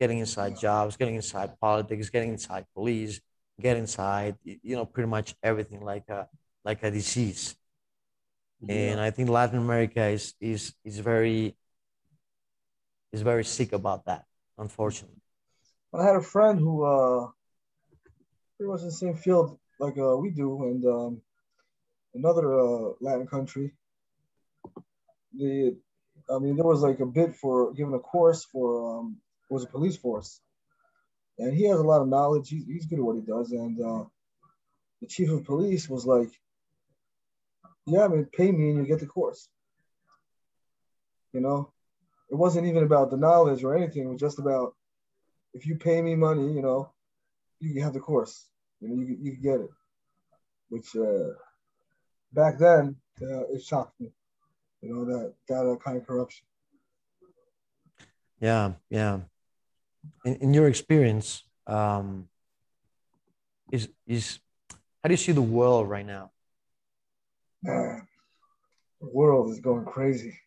getting 0.00 0.18
inside 0.18 0.58
jobs 0.58 0.96
getting 0.96 1.14
inside 1.14 1.58
politics 1.60 2.08
getting 2.10 2.30
inside 2.30 2.64
police 2.74 3.20
get 3.60 3.76
inside 3.76 4.36
you 4.44 4.74
know 4.76 4.84
pretty 4.86 5.08
much 5.08 5.34
everything 5.42 5.82
like 5.84 6.08
a 6.08 6.26
like 6.64 6.82
a 6.82 6.90
disease. 6.90 7.56
Yeah. 8.62 8.74
and 8.74 9.00
i 9.00 9.10
think 9.10 9.28
latin 9.30 9.58
america 9.58 10.04
is 10.08 10.34
is 10.40 10.74
is 10.84 10.98
very 10.98 11.56
is 13.12 13.22
very 13.22 13.44
sick 13.44 13.72
about 13.72 14.04
that 14.04 14.26
unfortunately 14.58 15.20
i 15.94 16.04
had 16.04 16.16
a 16.16 16.22
friend 16.22 16.58
who 16.58 16.84
uh 16.84 17.28
pretty 18.56 18.70
much 18.70 18.80
in 18.80 18.86
the 18.86 18.92
same 18.92 19.16
field 19.16 19.58
like 19.80 19.96
uh, 19.98 20.16
we 20.16 20.30
do, 20.30 20.62
and 20.64 20.84
um, 20.84 21.22
another 22.14 22.60
uh, 22.60 22.92
Latin 23.00 23.26
country. 23.26 23.72
The, 25.36 25.76
I 26.28 26.38
mean, 26.38 26.56
there 26.56 26.66
was 26.66 26.82
like 26.82 27.00
a 27.00 27.06
bid 27.06 27.34
for 27.34 27.72
giving 27.72 27.94
a 27.94 27.98
course 27.98 28.44
for 28.44 28.98
um, 28.98 29.16
was 29.48 29.64
a 29.64 29.68
police 29.68 29.96
force, 29.96 30.40
and 31.38 31.56
he 31.56 31.64
has 31.64 31.80
a 31.80 31.82
lot 31.82 32.02
of 32.02 32.08
knowledge. 32.08 32.50
He's, 32.50 32.66
he's 32.66 32.86
good 32.86 32.98
at 32.98 33.04
what 33.04 33.16
he 33.16 33.22
does, 33.22 33.50
and 33.52 33.80
uh, 33.80 34.04
the 35.00 35.06
chief 35.08 35.30
of 35.30 35.44
police 35.44 35.88
was 35.88 36.04
like, 36.04 36.30
"Yeah, 37.86 38.04
I 38.04 38.08
mean, 38.08 38.26
pay 38.26 38.52
me 38.52 38.70
and 38.70 38.78
you 38.78 38.86
get 38.86 39.00
the 39.00 39.06
course." 39.06 39.48
You 41.32 41.40
know, 41.40 41.72
it 42.30 42.34
wasn't 42.34 42.66
even 42.66 42.82
about 42.82 43.10
the 43.10 43.16
knowledge 43.16 43.64
or 43.64 43.74
anything. 43.74 44.04
It 44.04 44.10
was 44.10 44.20
just 44.20 44.38
about 44.38 44.74
if 45.54 45.66
you 45.66 45.76
pay 45.76 46.00
me 46.02 46.14
money, 46.14 46.52
you 46.52 46.62
know, 46.62 46.92
you 47.60 47.82
have 47.82 47.92
the 47.92 48.00
course. 48.00 48.46
You 48.80 48.88
know, 48.88 49.02
you 49.02 49.16
you 49.20 49.36
get 49.36 49.60
it, 49.60 49.70
which 50.68 50.96
uh, 50.96 51.34
back 52.32 52.58
then 52.58 52.96
uh, 53.22 53.44
it 53.48 53.62
shocked 53.62 54.00
me. 54.00 54.10
You 54.80 54.94
know 54.94 55.04
that 55.04 55.34
that 55.48 55.66
uh, 55.66 55.76
kind 55.76 55.98
of 55.98 56.06
corruption. 56.06 56.46
Yeah, 58.40 58.72
yeah. 58.88 59.20
In, 60.24 60.34
in 60.36 60.54
your 60.54 60.68
experience, 60.68 61.44
um, 61.66 62.28
is 63.70 63.88
is 64.06 64.38
how 65.02 65.08
do 65.08 65.12
you 65.12 65.18
see 65.18 65.32
the 65.32 65.42
world 65.42 65.88
right 65.88 66.06
now? 66.06 66.30
Man, 67.62 68.06
the 69.00 69.08
world 69.12 69.50
is 69.50 69.60
going 69.60 69.84
crazy. 69.84 70.38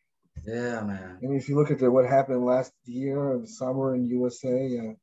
Yeah, 0.46 0.82
man. 0.82 1.18
I 1.22 1.26
mean, 1.26 1.38
if 1.38 1.48
you 1.48 1.56
look 1.56 1.72
at 1.72 1.80
the, 1.80 1.90
what 1.90 2.06
happened 2.06 2.46
last 2.46 2.74
year, 2.86 3.38
the 3.40 3.48
summer 3.48 3.96
in 3.96 4.06
USA, 4.08 4.50
and 4.50 4.98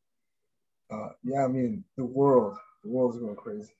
uh, 0.91 1.11
yeah, 1.23 1.45
I 1.45 1.49
mean, 1.49 1.85
the 1.97 2.05
world 2.05 2.57
the 2.83 2.91
world's 2.91 3.19
going 3.19 3.37
crazy. 3.37 3.73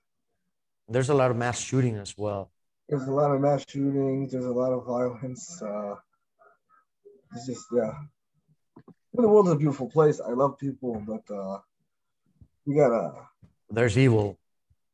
There's 0.89 1.09
a 1.09 1.15
lot 1.15 1.31
of 1.31 1.37
mass 1.37 1.61
shooting 1.61 1.97
as 1.97 2.17
well. 2.17 2.51
There's 2.89 3.07
a 3.07 3.13
lot 3.13 3.31
of 3.31 3.41
mass 3.41 3.65
shootings. 3.69 4.33
There's 4.33 4.47
a 4.47 4.53
lot 4.53 4.73
of 4.73 4.87
violence. 4.87 5.63
Uh, 5.63 5.95
it's 7.35 7.47
just 7.47 7.67
yeah. 7.73 7.93
The 9.15 9.29
world 9.29 9.49
is 9.49 9.53
a 9.53 9.57
beautiful 9.57 9.91
place. 9.91 10.21
I 10.21 10.33
love 10.33 10.59
people, 10.59 11.03
but 11.07 11.35
uh, 11.35 11.59
we 12.65 12.77
gotta. 12.77 13.13
There's 13.71 13.99
evil. 13.99 14.39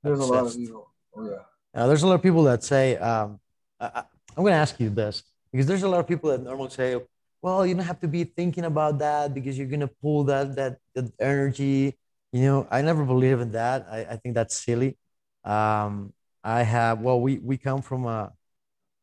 There's 0.02 0.18
a 0.18 0.24
lot 0.24 0.46
of 0.46 0.56
evil. 0.56 0.90
Oh 1.16 1.28
yeah. 1.28 1.42
Uh, 1.74 1.86
there's 1.86 2.02
a 2.02 2.06
lot 2.06 2.14
of 2.14 2.22
people 2.22 2.44
that 2.44 2.64
say, 2.64 2.96
um, 2.96 3.38
I, 3.78 4.04
I'm 4.36 4.42
going 4.42 4.52
to 4.52 4.58
ask 4.58 4.80
you 4.80 4.88
this 4.88 5.22
because 5.56 5.66
there's 5.66 5.82
a 5.82 5.88
lot 5.88 6.00
of 6.00 6.06
people 6.06 6.30
that 6.30 6.42
normally 6.42 6.70
say, 6.70 7.00
well, 7.40 7.66
you 7.66 7.74
don't 7.74 7.84
have 7.84 8.00
to 8.00 8.08
be 8.08 8.24
thinking 8.24 8.64
about 8.64 8.98
that 8.98 9.32
because 9.32 9.56
you're 9.56 9.66
going 9.66 9.80
to 9.80 9.88
pull 9.88 10.24
that, 10.24 10.54
that, 10.56 10.78
that 10.94 11.10
energy 11.18 11.96
you 12.36 12.42
know, 12.42 12.66
I 12.70 12.82
never 12.82 13.04
believe 13.04 13.40
in 13.40 13.52
that. 13.52 13.86
I, 13.90 14.00
I 14.10 14.16
think 14.16 14.34
that's 14.34 14.56
silly. 14.56 14.98
Um, 15.44 16.12
I 16.44 16.62
have, 16.62 17.00
well, 17.00 17.18
we, 17.18 17.38
we 17.38 17.56
come 17.56 17.80
from 17.80 18.04
a 18.04 18.32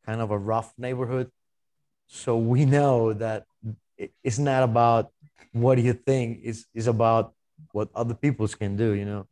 kind 0.06 0.20
of 0.20 0.30
a 0.30 0.38
rough 0.38 0.72
neighborhood. 0.78 1.32
So 2.06 2.36
we 2.36 2.64
know 2.64 3.12
that 3.14 3.46
it's 4.22 4.38
not 4.38 4.62
about 4.62 5.10
what 5.52 5.78
you 5.78 5.94
think, 5.94 6.40
it's, 6.44 6.66
it's 6.74 6.86
about 6.86 7.34
what 7.72 7.88
other 7.94 8.14
people 8.14 8.46
can 8.46 8.76
do, 8.76 8.92
you 8.92 9.04
know, 9.04 9.26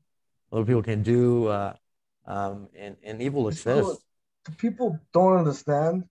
other 0.52 0.64
people 0.64 0.82
can 0.82 1.02
do. 1.02 1.46
Uh, 1.46 1.74
um, 2.26 2.68
and, 2.76 2.96
and 3.04 3.22
evil 3.22 3.48
exists. 3.48 4.02
People 4.58 4.98
don't 5.12 5.38
understand 5.38 6.04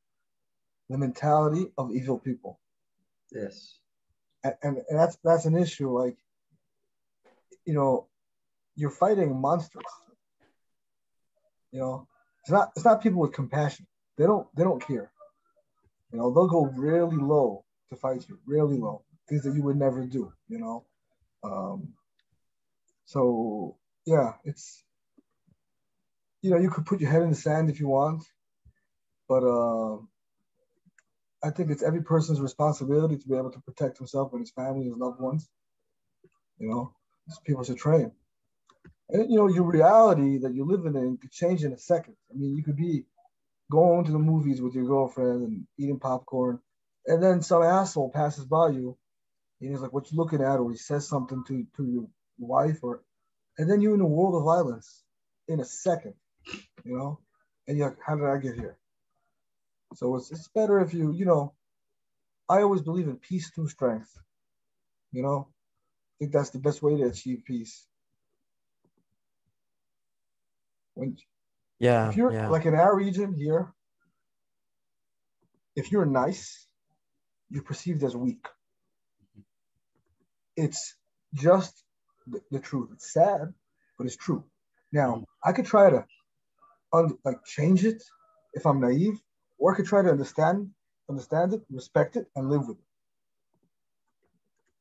the 0.91 0.97
mentality 0.97 1.67
of 1.77 1.91
evil 1.91 2.19
people. 2.19 2.59
Yes. 3.31 3.77
And, 4.43 4.55
and, 4.63 4.77
and 4.89 4.99
that's 4.99 5.17
that's 5.23 5.45
an 5.45 5.57
issue. 5.57 5.89
Like 5.91 6.17
you 7.65 7.73
know, 7.73 8.07
you're 8.75 8.89
fighting 8.89 9.39
monsters. 9.39 9.83
You 11.71 11.79
know, 11.79 12.07
it's 12.41 12.51
not 12.51 12.71
it's 12.75 12.85
not 12.85 13.01
people 13.01 13.21
with 13.21 13.33
compassion. 13.33 13.87
They 14.17 14.25
don't 14.25 14.47
they 14.55 14.63
don't 14.63 14.85
care. 14.85 15.11
You 16.11 16.19
know, 16.19 16.33
they'll 16.33 16.47
go 16.47 16.65
really 16.65 17.17
low 17.17 17.63
to 17.89 17.95
fight 17.95 18.25
you, 18.27 18.37
really 18.45 18.77
low, 18.77 19.03
things 19.29 19.43
that 19.43 19.55
you 19.55 19.63
would 19.63 19.77
never 19.77 20.05
do. 20.05 20.33
You 20.49 20.59
know, 20.59 20.85
um, 21.43 21.93
so 23.05 23.77
yeah, 24.05 24.33
it's 24.43 24.83
you 26.41 26.51
know 26.51 26.57
you 26.57 26.69
could 26.69 26.85
put 26.85 26.99
your 26.99 27.09
head 27.09 27.21
in 27.21 27.29
the 27.29 27.35
sand 27.35 27.69
if 27.69 27.79
you 27.79 27.87
want, 27.87 28.23
but 29.29 29.43
uh, 29.43 29.97
I 31.43 31.49
think 31.49 31.71
it's 31.71 31.83
every 31.83 32.03
person's 32.03 32.39
responsibility 32.39 33.17
to 33.17 33.27
be 33.27 33.35
able 33.35 33.51
to 33.51 33.59
protect 33.61 33.97
himself 33.97 34.31
and 34.33 34.41
his 34.41 34.51
family, 34.51 34.85
his 34.85 34.97
loved 34.97 35.19
ones. 35.19 35.49
You 36.59 36.69
know, 36.69 36.93
people 37.45 37.63
should 37.63 37.77
train. 37.77 38.11
And 39.09 39.29
you 39.29 39.37
know, 39.37 39.47
your 39.47 39.63
reality 39.63 40.37
that 40.39 40.53
you're 40.53 40.65
living 40.65 40.95
in 40.95 41.17
could 41.17 41.31
change 41.31 41.63
in 41.63 41.73
a 41.73 41.77
second. 41.77 42.15
I 42.31 42.37
mean, 42.37 42.55
you 42.55 42.63
could 42.63 42.77
be 42.77 43.05
going 43.71 44.05
to 44.05 44.11
the 44.11 44.19
movies 44.19 44.61
with 44.61 44.75
your 44.75 44.85
girlfriend 44.85 45.43
and 45.43 45.67
eating 45.77 45.99
popcorn, 45.99 46.59
and 47.07 47.21
then 47.21 47.41
some 47.41 47.63
asshole 47.63 48.11
passes 48.11 48.45
by 48.45 48.69
you, 48.69 48.97
and 49.59 49.71
he's 49.71 49.81
like, 49.81 49.93
"What 49.93 50.11
you 50.11 50.17
looking 50.17 50.41
at?" 50.41 50.59
Or 50.59 50.69
he 50.69 50.77
says 50.77 51.07
something 51.07 51.43
to 51.47 51.65
to 51.77 51.85
your 51.85 52.07
wife, 52.39 52.79
or 52.83 53.03
and 53.57 53.69
then 53.69 53.81
you're 53.81 53.95
in 53.95 54.01
a 54.01 54.05
world 54.05 54.35
of 54.35 54.43
violence 54.43 55.03
in 55.47 55.59
a 55.59 55.65
second, 55.65 56.13
you 56.83 56.97
know, 56.97 57.19
and 57.67 57.77
you're 57.77 57.89
like, 57.89 57.99
how 58.05 58.15
did 58.15 58.25
I 58.25 58.37
get 58.37 58.55
here? 58.55 58.77
So 59.93 60.15
it's, 60.15 60.31
it's 60.31 60.47
better 60.47 60.79
if 60.79 60.93
you, 60.93 61.11
you 61.11 61.25
know, 61.25 61.53
I 62.49 62.61
always 62.61 62.81
believe 62.81 63.07
in 63.07 63.17
peace 63.17 63.49
through 63.49 63.69
strength. 63.69 64.11
You 65.11 65.23
know, 65.23 65.47
I 65.49 66.13
think 66.19 66.31
that's 66.31 66.51
the 66.51 66.59
best 66.59 66.81
way 66.81 66.97
to 66.97 67.03
achieve 67.03 67.43
peace. 67.45 67.85
When 70.93 71.17
Yeah. 71.79 72.09
if 72.09 72.17
you're 72.17 72.31
yeah. 72.33 72.49
like 72.49 72.65
in 72.65 72.75
our 72.75 72.95
region 72.95 73.33
here, 73.33 73.73
if 75.75 75.91
you're 75.91 76.05
nice, 76.05 76.67
you're 77.49 77.63
perceived 77.63 78.03
as 78.03 78.15
weak. 78.15 78.45
It's 80.55 80.95
just 81.33 81.83
the, 82.27 82.41
the 82.51 82.59
truth. 82.59 82.89
It's 82.93 83.13
sad, 83.13 83.53
but 83.97 84.07
it's 84.07 84.17
true. 84.17 84.43
Now, 84.91 85.15
mm. 85.15 85.23
I 85.43 85.53
could 85.53 85.65
try 85.65 85.89
to 85.89 86.05
un, 86.93 87.17
like 87.23 87.43
change 87.45 87.85
it 87.85 88.03
if 88.53 88.65
I'm 88.65 88.81
naive, 88.81 89.19
or 89.61 89.75
could 89.75 89.85
try 89.85 90.01
to 90.01 90.09
understand, 90.09 90.71
understand 91.07 91.53
it, 91.53 91.61
respect 91.69 92.15
it, 92.15 92.25
and 92.35 92.49
live 92.49 92.67
with 92.67 92.79
it. 92.79 92.83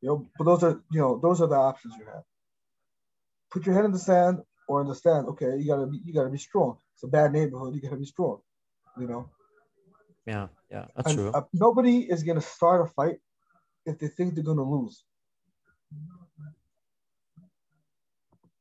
You 0.00 0.08
know, 0.08 0.30
but 0.38 0.44
those 0.44 0.64
are 0.64 0.80
you 0.90 1.00
know 1.00 1.20
those 1.22 1.42
are 1.42 1.46
the 1.46 1.56
options 1.56 1.94
you 1.98 2.06
have. 2.06 2.24
Put 3.52 3.66
your 3.66 3.74
head 3.74 3.84
in 3.84 3.92
the 3.92 3.98
sand, 3.98 4.38
or 4.66 4.80
understand. 4.80 5.28
Okay, 5.28 5.58
you 5.58 5.66
gotta 5.66 5.86
be 5.86 6.00
you 6.04 6.14
gotta 6.14 6.30
be 6.30 6.38
strong. 6.38 6.78
It's 6.94 7.04
a 7.04 7.08
bad 7.08 7.32
neighborhood. 7.32 7.74
You 7.74 7.82
gotta 7.82 7.96
be 7.96 8.06
strong. 8.06 8.40
You 8.98 9.06
know, 9.06 9.28
yeah. 10.26 10.48
Yeah. 10.70 10.86
That's 10.96 11.10
and, 11.10 11.18
true. 11.18 11.30
uh, 11.34 11.42
nobody 11.52 11.98
is 12.10 12.22
gonna 12.22 12.40
start 12.40 12.86
a 12.86 12.90
fight 12.92 13.18
if 13.84 13.98
they 13.98 14.08
think 14.08 14.34
they're 14.34 14.44
gonna 14.44 14.68
lose. 14.68 15.04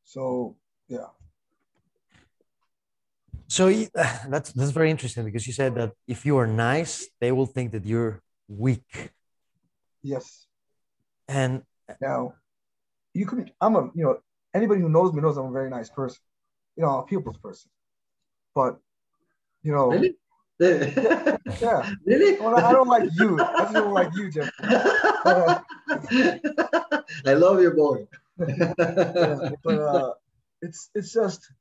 So 0.04 0.58
yeah, 0.90 1.08
So 3.50 3.70
that's 4.30 4.54
that's 4.54 4.72
very 4.72 4.90
interesting 4.90 5.26
because 5.26 5.46
you 5.46 5.54
said 5.54 5.76
that 5.76 5.92
if 6.08 6.26
you 6.26 6.38
are 6.38 6.48
nice, 6.48 7.10
they 7.20 7.32
will 7.34 7.46
think 7.48 7.74
that 7.74 7.86
you're 7.86 8.22
weak. 8.48 9.12
yes. 10.02 10.46
And 11.28 11.64
Now, 12.02 12.34
you 13.14 13.26
could. 13.26 13.52
I'm 13.62 13.76
a. 13.76 13.92
You 13.94 14.04
know, 14.06 14.20
anybody 14.54 14.82
who 14.82 14.90
knows 14.90 15.14
me 15.14 15.22
knows 15.22 15.38
I'm 15.38 15.46
a 15.48 15.52
very 15.52 15.70
nice 15.70 15.90
person. 15.90 16.18
You 16.76 16.84
know, 16.84 16.90
I'm 16.90 17.00
a 17.04 17.06
people's 17.06 17.38
person. 17.38 17.70
But, 18.56 18.80
you 19.62 19.72
know, 19.74 19.90
Really? 19.90 20.16
yeah. 20.60 21.94
really? 22.06 22.40
Well, 22.40 22.58
I 22.58 22.72
don't 22.72 22.88
like 22.88 23.10
you. 23.16 23.40
I 23.40 23.62
just 23.62 23.74
don't 23.74 23.94
like 23.94 24.14
you, 24.16 24.32
Jeff. 24.32 24.50
I 27.26 27.34
love 27.34 27.62
you, 27.62 27.72
boy. 27.72 28.08
Yeah, 28.40 28.74
but 29.64 29.80
uh, 29.80 30.14
it's 30.62 30.90
it's 30.96 31.14
just, 31.14 31.52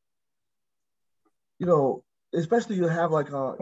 you 1.58 1.66
know, 1.66 2.04
especially 2.34 2.76
you 2.76 2.88
have 2.88 3.10
like 3.10 3.32
uh, 3.32 3.54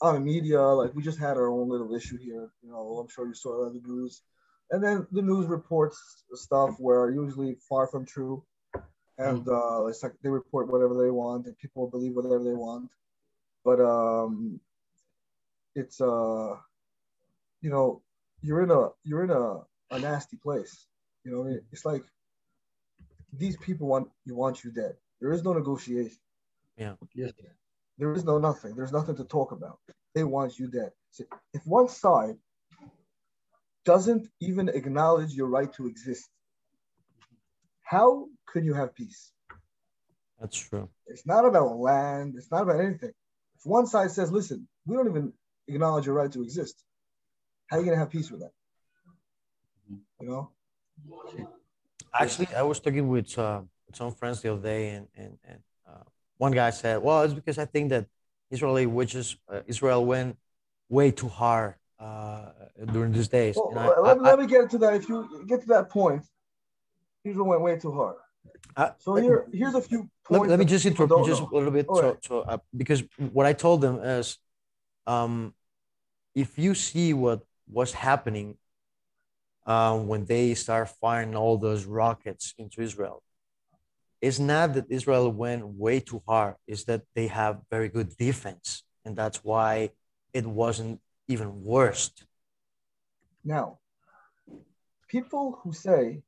on 0.00 0.14
the 0.14 0.20
media, 0.20 0.60
like 0.60 0.94
we 0.94 1.02
just 1.02 1.18
had 1.18 1.36
our 1.36 1.48
own 1.48 1.68
little 1.68 1.94
issue 1.94 2.18
here. 2.18 2.50
You 2.62 2.70
know, 2.70 2.98
I'm 3.00 3.08
sure 3.08 3.26
you 3.26 3.34
saw 3.34 3.62
it 3.62 3.66
on 3.66 3.80
the 3.80 3.88
news, 3.88 4.22
and 4.70 4.82
then 4.82 5.06
the 5.12 5.22
news 5.22 5.46
reports 5.46 6.24
stuff 6.34 6.76
where 6.78 7.10
usually 7.10 7.56
far 7.68 7.86
from 7.86 8.06
true, 8.06 8.44
and 9.18 9.46
uh, 9.48 9.86
it's 9.86 10.02
like 10.02 10.12
they 10.22 10.28
report 10.28 10.70
whatever 10.70 10.94
they 10.94 11.10
want, 11.10 11.46
and 11.46 11.58
people 11.58 11.88
believe 11.90 12.14
whatever 12.14 12.42
they 12.42 12.54
want, 12.54 12.90
but 13.64 13.80
um, 13.80 14.60
it's 15.74 16.00
uh, 16.00 16.54
you 17.60 17.70
know, 17.70 18.02
you're 18.42 18.62
in 18.62 18.70
a 18.70 18.88
you're 19.04 19.24
in 19.24 19.30
a, 19.30 19.60
a 19.90 19.98
nasty 19.98 20.36
place. 20.36 20.86
You 21.24 21.32
know, 21.32 21.60
it's 21.72 21.84
like 21.84 22.04
these 23.32 23.56
people 23.56 23.86
want 23.86 24.08
you 24.24 24.34
want 24.34 24.64
you 24.64 24.70
dead. 24.70 24.94
There 25.20 25.32
is 25.32 25.44
no 25.44 25.52
negotiation. 25.52 26.18
Yes. 26.78 27.32
There 27.98 28.12
is 28.12 28.24
no 28.24 28.38
nothing. 28.38 28.76
There's 28.76 28.92
nothing 28.92 29.16
to 29.16 29.24
talk 29.24 29.52
about. 29.52 29.78
They 30.14 30.24
want 30.24 30.58
you 30.58 30.68
dead. 30.68 30.92
So 31.10 31.24
if 31.52 31.66
one 31.66 31.88
side 31.88 32.36
doesn't 33.84 34.28
even 34.40 34.68
acknowledge 34.68 35.32
your 35.32 35.48
right 35.48 35.72
to 35.74 35.86
exist, 35.86 36.28
how 37.82 38.28
can 38.52 38.64
you 38.64 38.74
have 38.74 38.94
peace? 38.94 39.32
that's 40.40 40.56
true. 40.56 40.88
It's 41.06 41.26
not 41.26 41.44
about 41.44 41.78
land. 41.78 42.34
It's 42.36 42.50
not 42.50 42.62
about 42.62 42.80
anything. 42.80 43.12
If 43.56 43.62
one 43.64 43.86
side 43.86 44.10
says, 44.12 44.30
"Listen, 44.30 44.68
we 44.86 44.94
don't 44.94 45.08
even 45.08 45.32
acknowledge 45.66 46.06
your 46.06 46.14
right 46.14 46.30
to 46.30 46.42
exist," 46.42 46.84
how 47.66 47.76
are 47.76 47.80
you 47.80 47.86
gonna 47.86 47.98
have 47.98 48.10
peace 48.10 48.30
with 48.30 48.40
that? 48.40 48.52
You 50.20 50.28
know? 50.28 50.50
Actually, 52.12 52.48
I 52.54 52.62
was 52.62 52.78
talking 52.78 53.08
with, 53.08 53.36
uh, 53.38 53.62
some 53.94 54.12
friends 54.12 54.42
the 54.42 54.52
other 54.52 54.62
day, 54.62 54.90
and 54.90 55.08
and, 55.16 55.38
and 55.44 55.58
one 56.38 56.52
guy 56.52 56.70
said, 56.70 57.02
"Well, 57.02 57.22
it's 57.22 57.34
because 57.34 57.58
I 57.58 57.66
think 57.66 57.90
that 57.90 58.06
Israeli 58.50 58.86
witches, 58.86 59.36
uh, 59.52 59.60
Israel 59.66 60.04
went 60.06 60.36
way 60.88 61.10
too 61.10 61.28
hard 61.28 61.74
uh, 62.00 62.46
during 62.92 63.12
these 63.12 63.28
days." 63.28 63.56
Well, 63.56 63.72
I- 63.76 64.00
let, 64.00 64.18
I- 64.18 64.20
let 64.30 64.38
me 64.38 64.46
get 64.46 64.70
to 64.70 64.78
that. 64.78 64.94
If 64.94 65.08
you 65.08 65.44
get 65.46 65.60
to 65.62 65.68
that 65.68 65.90
point, 65.90 66.24
Israel 67.24 67.46
went 67.46 67.62
way 67.62 67.76
too 67.78 67.92
hard. 67.92 68.16
I- 68.76 68.92
So 68.98 69.16
here, 69.16 69.46
here's 69.52 69.74
a 69.74 69.80
few 69.82 70.08
let, 70.30 70.48
let 70.48 70.58
me 70.58 70.64
just 70.64 70.84
interrupt 70.84 71.10
you 71.10 71.24
just 71.24 71.42
know. 71.42 71.48
a 71.52 71.54
little 71.56 71.70
bit 71.70 71.86
so, 71.86 72.02
right. 72.02 72.24
so 72.24 72.40
uh, 72.40 72.58
because 72.76 73.02
what 73.32 73.46
i 73.46 73.52
told 73.52 73.80
them 73.80 73.96
is 74.02 74.36
um, 75.06 75.54
if 76.34 76.58
you 76.58 76.74
see 76.74 77.14
what 77.14 77.40
was 77.70 77.92
happening 77.92 78.56
uh, 79.66 79.98
when 79.98 80.24
they 80.26 80.54
start 80.54 80.88
firing 81.00 81.34
all 81.34 81.56
those 81.56 81.84
rockets 81.84 82.54
into 82.58 82.82
israel 82.82 83.22
it's 84.20 84.38
not 84.38 84.74
that 84.74 84.86
israel 84.90 85.30
went 85.30 85.64
way 85.66 86.00
too 86.00 86.22
hard 86.26 86.54
it's 86.66 86.84
that 86.84 87.02
they 87.14 87.26
have 87.28 87.60
very 87.70 87.88
good 87.88 88.16
defense 88.16 88.82
and 89.04 89.16
that's 89.16 89.44
why 89.44 89.90
it 90.32 90.46
wasn't 90.46 91.00
even 91.28 91.62
worse 91.62 92.10
Now, 93.44 93.78
people 95.08 95.58
who 95.62 95.72
say, 95.72 96.22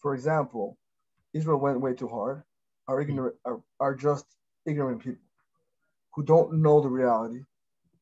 for 0.00 0.14
example, 0.14 0.78
Israel 1.32 1.58
went 1.58 1.80
way 1.80 1.94
too 1.94 2.08
hard, 2.08 2.42
are 2.88 3.00
ignorant, 3.00 3.36
are, 3.44 3.60
are 3.78 3.94
just 3.94 4.24
ignorant 4.66 5.02
people 5.02 5.20
who 6.14 6.22
don't 6.22 6.62
know 6.62 6.80
the 6.80 6.88
reality 6.88 7.42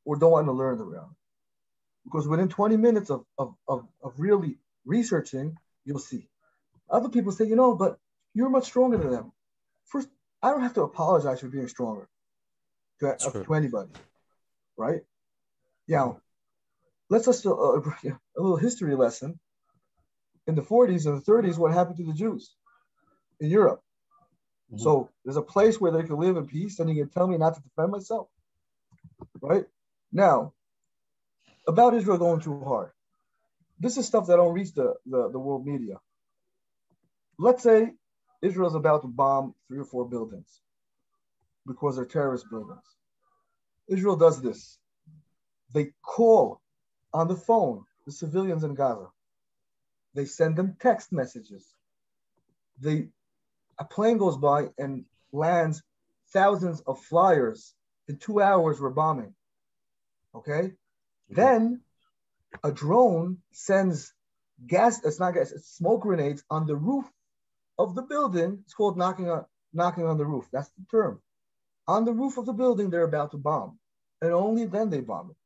or 0.05 0.17
don't 0.17 0.33
want 0.33 0.47
to 0.47 0.53
learn 0.53 0.79
the 0.79 0.85
reality. 0.85 1.15
Because 2.05 2.27
within 2.27 2.49
20 2.49 2.77
minutes 2.77 3.11
of, 3.11 3.25
of, 3.39 3.55
of, 3.69 3.87
of 4.03 4.15
really 4.19 4.57
researching, 4.85 5.57
you'll 5.85 5.99
see. 5.99 6.29
Other 6.89 7.09
people 7.09 7.33
say, 7.33 7.47
you 7.47 7.57
know, 7.57 7.75
but 7.75 7.99
you're 8.35 8.51
much 8.51 8.65
stronger 8.65 8.99
than 8.99 9.11
them. 9.11 9.33
First, 9.87 10.09
I 10.43 10.51
don't 10.51 10.63
have 10.63 10.75
to 10.75 10.83
apologize 10.83 11.41
for 11.41 11.49
being 11.49 11.69
stronger 11.69 12.09
to, 13.01 13.09
uh, 13.09 13.31
to 13.45 13.55
anybody, 13.55 13.91
right? 14.77 15.03
Yeah. 15.87 16.13
Let's 17.09 17.27
just 17.27 17.45
uh, 17.45 17.51
a 17.55 17.81
little 18.37 18.57
history 18.57 18.95
lesson. 18.95 19.39
In 20.47 20.55
the 20.55 20.63
40s 20.63 21.07
and 21.07 21.21
the 21.21 21.31
30s, 21.31 21.59
what 21.59 21.73
happened 21.73 21.97
to 21.99 22.05
the 22.05 22.13
Jews 22.13 22.55
in 23.41 23.51
Europe? 23.51 23.83
Mhm. 24.73 24.81
So 24.81 25.11
there's 25.25 25.37
a 25.37 25.43
place 25.43 25.81
where 25.81 25.93
they 25.93 26.03
can 26.03 26.17
live 26.17 26.37
in 26.37 26.47
peace, 26.47 26.79
and 26.79 26.89
you 26.89 26.97
can 27.03 27.11
tell 27.11 27.27
me 27.27 27.37
not 27.37 27.55
to 27.55 27.63
defend 27.63 27.93
myself, 27.93 28.29
right? 29.41 29.67
Now, 30.13 30.55
about 31.67 31.95
Israel 31.95 32.19
going 32.19 32.41
too 32.41 32.61
hard. 32.65 32.91
This 33.79 33.97
is 33.97 34.07
stuff 34.07 34.27
that 34.27 34.37
don't 34.37 34.53
reach 34.53 34.73
the, 34.75 34.95
the, 35.07 35.31
the 35.31 35.39
world 35.39 35.67
media. 35.67 35.99
Let's 37.39 37.63
say 37.63 37.93
Israel's 38.43 38.75
about 38.75 39.03
to 39.03 39.09
bomb 39.09 39.55
three 39.69 39.79
or 39.79 39.85
four 39.85 40.09
buildings 40.09 40.61
because 41.67 41.97
they're 41.97 42.07
terrorist 42.07 42.47
buildings. 42.51 42.85
Israel 43.89 44.17
does 44.17 44.41
this. 44.41 44.79
They 45.73 45.93
call 46.03 46.61
on 47.13 47.29
the 47.29 47.37
phone 47.37 47.85
the 48.07 48.13
civilians 48.13 48.65
in 48.65 48.75
Gaza. 48.75 49.09
They 50.15 50.25
send 50.25 50.57
them 50.57 50.77
text 50.81 51.13
messages. 51.13 51.75
They 52.81 53.09
a 53.79 53.85
plane 53.85 54.19
goes 54.19 54.37
by 54.37 54.69
and 54.79 55.05
lands 55.33 55.83
thousands 56.33 56.81
of 56.87 57.01
flyers. 57.01 57.75
In 58.09 58.19
two 58.19 58.41
hours, 58.41 58.81
we're 58.81 58.91
bombing. 58.91 59.35
Okay? 60.35 60.63
Mm-hmm. 60.63 61.35
Then 61.35 61.81
a 62.65 62.73
drone 62.73 63.39
sends 63.53 64.13
gas, 64.67 65.05
it's 65.05 65.21
not 65.21 65.35
gas, 65.35 65.53
it's 65.53 65.77
smoke 65.77 66.03
grenades 66.03 66.45
on 66.51 66.67
the 66.67 66.77
roof 66.77 67.07
of 67.83 67.95
the 67.95 68.03
building. 68.03 68.59
It's 68.65 68.75
called 68.75 68.97
knocking 68.97 69.31
on 69.31 69.45
knocking 69.73 70.05
on 70.05 70.19
the 70.19 70.27
roof. 70.27 70.47
That's 70.53 70.69
the 70.71 70.85
term. 70.91 71.21
On 71.89 72.05
the 72.05 72.13
roof 72.13 72.37
of 72.39 72.47
the 72.47 72.53
building, 72.53 72.91
they're 72.91 73.05
about 73.05 73.31
to 73.33 73.37
bomb. 73.39 73.79
And 74.21 74.33
only 74.33 74.67
then 74.67 74.91
they 74.91 75.01
bomb 75.01 75.31
it. 75.31 75.37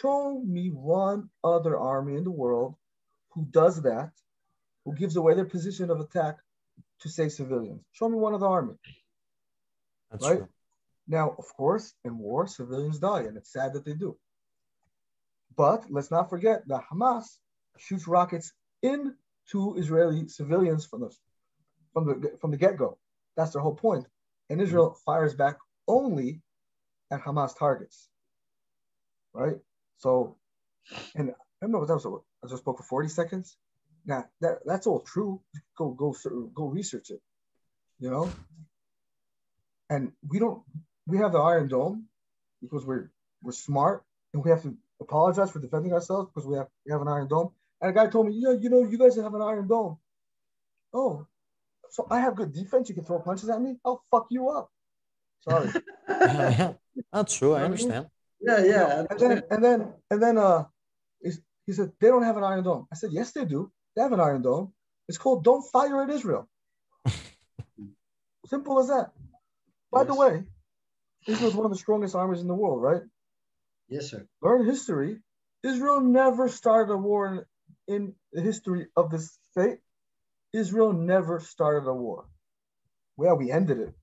Show 0.00 0.40
me 0.40 0.68
one 0.70 1.28
other 1.42 1.76
army 1.76 2.16
in 2.16 2.24
the 2.24 2.30
world 2.30 2.76
who 3.30 3.46
does 3.50 3.82
that, 3.82 4.12
who 4.84 4.94
gives 4.94 5.16
away 5.16 5.34
their 5.34 5.44
position 5.44 5.90
of 5.90 6.00
attack 6.00 6.38
to 7.00 7.08
save 7.08 7.32
civilians. 7.32 7.82
Show 7.92 8.08
me 8.08 8.16
one 8.16 8.34
other 8.34 8.46
army. 8.46 8.74
that's 10.10 10.26
Right. 10.26 10.38
true 10.38 10.48
Now, 11.08 11.34
of 11.36 11.48
course, 11.56 11.94
in 12.04 12.16
war, 12.16 12.46
civilians 12.46 12.98
die, 12.98 13.22
and 13.22 13.36
it's 13.36 13.52
sad 13.52 13.72
that 13.72 13.84
they 13.84 13.94
do. 13.94 14.16
But 15.56 15.90
let's 15.90 16.10
not 16.10 16.30
forget 16.30 16.66
that 16.68 16.84
Hamas 16.90 17.24
shoots 17.76 18.06
rockets 18.06 18.52
into 18.82 19.74
Israeli 19.76 20.28
civilians 20.28 20.86
from 20.86 21.00
the 21.00 21.10
from 21.92 22.06
the 22.06 22.36
from 22.40 22.50
the 22.50 22.56
get 22.56 22.76
go. 22.76 22.98
That's 23.36 23.52
their 23.52 23.62
whole 23.62 23.74
point. 23.74 24.06
And 24.50 24.60
Israel 24.60 24.90
mm-hmm. 24.90 25.02
fires 25.04 25.34
back 25.34 25.56
only 25.88 26.42
at 27.10 27.22
Hamas 27.22 27.56
targets, 27.58 28.08
right? 29.32 29.56
So, 29.98 30.36
and 31.14 31.30
I 31.30 31.64
remember 31.64 31.86
that 31.86 31.94
was 31.94 32.22
I 32.44 32.48
just 32.48 32.62
spoke 32.62 32.78
for 32.78 32.84
forty 32.84 33.08
seconds. 33.08 33.56
Now 34.04 34.24
that 34.40 34.58
that's 34.64 34.86
all 34.86 35.00
true. 35.00 35.40
Go 35.76 35.90
go 35.90 36.14
go 36.54 36.66
research 36.66 37.10
it. 37.10 37.20
You 37.98 38.10
know, 38.10 38.30
and 39.90 40.12
we 40.28 40.38
don't. 40.38 40.62
We 41.06 41.18
have 41.18 41.32
the 41.32 41.38
Iron 41.38 41.68
Dome 41.68 42.06
because 42.60 42.84
we're 42.84 43.10
we're 43.42 43.52
smart 43.52 44.04
and 44.32 44.42
we 44.44 44.50
have 44.50 44.62
to 44.62 44.76
apologize 45.00 45.50
for 45.50 45.60
defending 45.60 45.92
ourselves 45.92 46.30
because 46.32 46.48
we 46.48 46.56
have 46.56 46.68
we 46.86 46.92
have 46.92 47.02
an 47.02 47.08
Iron 47.08 47.28
Dome. 47.28 47.50
And 47.80 47.90
a 47.90 47.94
guy 47.94 48.08
told 48.08 48.28
me, 48.28 48.34
yeah, 48.36 48.52
you 48.52 48.70
know, 48.70 48.84
you 48.84 48.96
guys 48.96 49.16
have 49.16 49.34
an 49.34 49.42
Iron 49.42 49.66
Dome. 49.68 49.98
Oh, 50.94 51.26
so 51.92 52.06
I 52.10 52.20
have 52.20 52.36
good 52.36 52.52
defense. 52.52 52.88
You 52.88 52.94
can 52.94 53.04
throw 53.04 53.20
punches 53.20 53.50
at 53.50 53.60
me. 53.60 53.76
I'll 53.84 54.02
fuck 54.10 54.26
you 54.30 54.48
up. 54.48 54.70
Sorry. 55.46 55.70
yeah, 56.08 56.48
yeah. 56.58 56.72
That's 57.12 57.36
true. 57.36 57.54
I 57.54 57.62
understand. 57.62 58.06
Yeah, 58.40 58.64
yeah. 58.64 59.04
And 59.10 59.20
then 59.20 59.42
and 59.50 59.64
then 59.64 59.92
and 60.10 60.22
then 60.22 60.38
uh 60.38 60.64
he 61.66 61.72
said 61.72 61.92
they 62.00 62.08
don't 62.08 62.24
have 62.24 62.36
an 62.36 62.44
iron 62.44 62.64
dome. 62.64 62.88
I 62.90 62.96
said, 62.96 63.10
yes, 63.12 63.32
they 63.32 63.44
do. 63.44 63.70
They 63.94 64.02
have 64.02 64.12
an 64.12 64.20
iron 64.20 64.42
dome. 64.42 64.72
It's 65.06 65.18
called 65.18 65.44
Don't 65.44 65.62
Fire 65.70 66.02
at 66.02 66.10
Israel. 66.10 66.48
Simple 68.46 68.80
as 68.80 68.88
that. 68.88 69.12
By 69.92 70.00
yes. 70.00 70.06
the 70.08 70.14
way, 70.14 70.42
Israel 71.28 71.50
is 71.50 71.54
one 71.54 71.66
of 71.66 71.70
the 71.70 71.78
strongest 71.78 72.16
armies 72.16 72.40
in 72.40 72.48
the 72.48 72.54
world, 72.54 72.82
right? 72.82 73.02
Yes, 73.88 74.10
sir. 74.10 74.26
Learn 74.40 74.64
history. 74.64 75.18
Israel 75.62 76.00
never 76.00 76.48
started 76.48 76.92
a 76.92 76.96
war 76.96 77.46
in, 77.86 77.94
in 77.94 78.14
the 78.32 78.40
history 78.40 78.88
of 78.96 79.10
this 79.10 79.38
state. 79.52 79.78
Israel 80.52 80.92
never 80.92 81.40
started 81.40 81.88
a 81.88 81.94
war. 81.94 82.26
Well, 83.16 83.36
we 83.36 83.50
ended 83.50 83.78
it. 83.78 83.94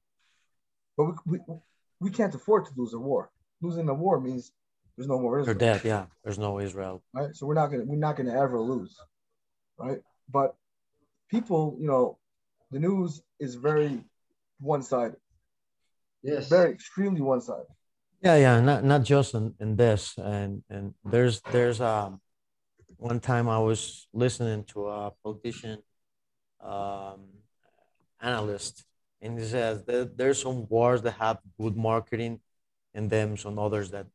But 0.98 1.06
we, 1.26 1.40
we, 1.48 1.56
we 2.00 2.10
can't 2.10 2.34
afford 2.34 2.66
to 2.66 2.72
lose 2.76 2.94
a 2.94 3.00
war. 3.00 3.32
Losing 3.62 3.90
a 3.90 3.94
war 3.94 4.20
means 4.20 4.52
there's 4.96 5.08
no 5.08 5.20
more 5.20 5.40
Israel. 5.40 5.58
They're 5.58 5.74
dead, 5.74 5.86
yeah. 5.86 6.06
There's 6.24 6.40
no 6.40 6.60
Israel. 6.60 7.04
Right. 7.14 7.36
So 7.36 7.46
we're 7.46 7.54
not 7.54 7.68
gonna 7.68 7.84
we're 7.86 7.98
not 7.98 8.18
gonna 8.18 8.38
ever 8.38 8.60
lose. 8.60 8.96
Right. 9.78 10.00
But 10.30 10.56
people, 11.30 11.78
you 11.80 11.88
know, 11.88 12.18
the 12.72 12.80
news 12.80 13.22
is 13.40 13.56
very 13.56 14.04
one-sided. 14.60 15.18
Yes. 16.22 16.50
Very 16.50 16.72
extremely 16.72 17.22
one-sided. 17.22 17.68
Yeah, 18.22 18.36
yeah, 18.36 18.60
not 18.60 18.84
not 18.84 19.04
just 19.04 19.34
in, 19.34 19.56
in 19.60 19.76
this. 19.78 20.18
And 20.18 20.64
and 20.70 20.94
there's 21.06 21.42
there's 21.52 21.80
um 21.80 22.22
one 22.98 23.22
time 23.22 23.48
I 23.48 23.60
was 23.60 24.08
listening 24.14 24.66
to 24.66 24.88
a 24.88 25.12
politician 25.24 25.82
um 26.62 27.22
analyst. 28.22 28.86
And 29.22 29.38
he 29.38 29.46
says 29.46 29.84
that 29.86 30.18
there's 30.18 30.42
some 30.42 30.68
wars 30.68 31.02
that 31.02 31.12
have 31.14 31.40
good 31.60 31.76
marketing 31.76 32.40
and 32.94 33.10
then 33.10 33.38
some 33.38 33.60
others 33.60 33.92
that 33.92 34.08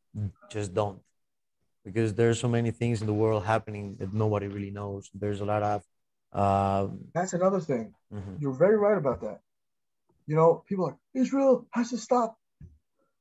just 0.50 0.72
don't. 0.74 1.00
Because 1.84 2.14
there's 2.14 2.40
so 2.40 2.48
many 2.48 2.70
things 2.70 3.02
in 3.02 3.06
the 3.06 3.12
world 3.12 3.44
happening 3.44 3.96
that 3.98 4.12
nobody 4.14 4.48
really 4.48 4.70
knows. 4.70 5.10
There's 5.14 5.40
a 5.40 5.44
lot 5.44 5.62
of 5.62 5.82
um, 6.34 6.98
that's 7.14 7.32
another 7.32 7.60
thing. 7.60 7.94
Mm-hmm. 8.12 8.36
you're 8.40 8.52
very 8.52 8.76
right 8.76 8.98
about 8.98 9.20
that. 9.20 9.40
You 10.26 10.36
know 10.36 10.64
people 10.68 10.86
like 10.86 10.96
israel 11.14 11.66
has 11.72 11.90
to 11.90 11.98
stop. 11.98 12.36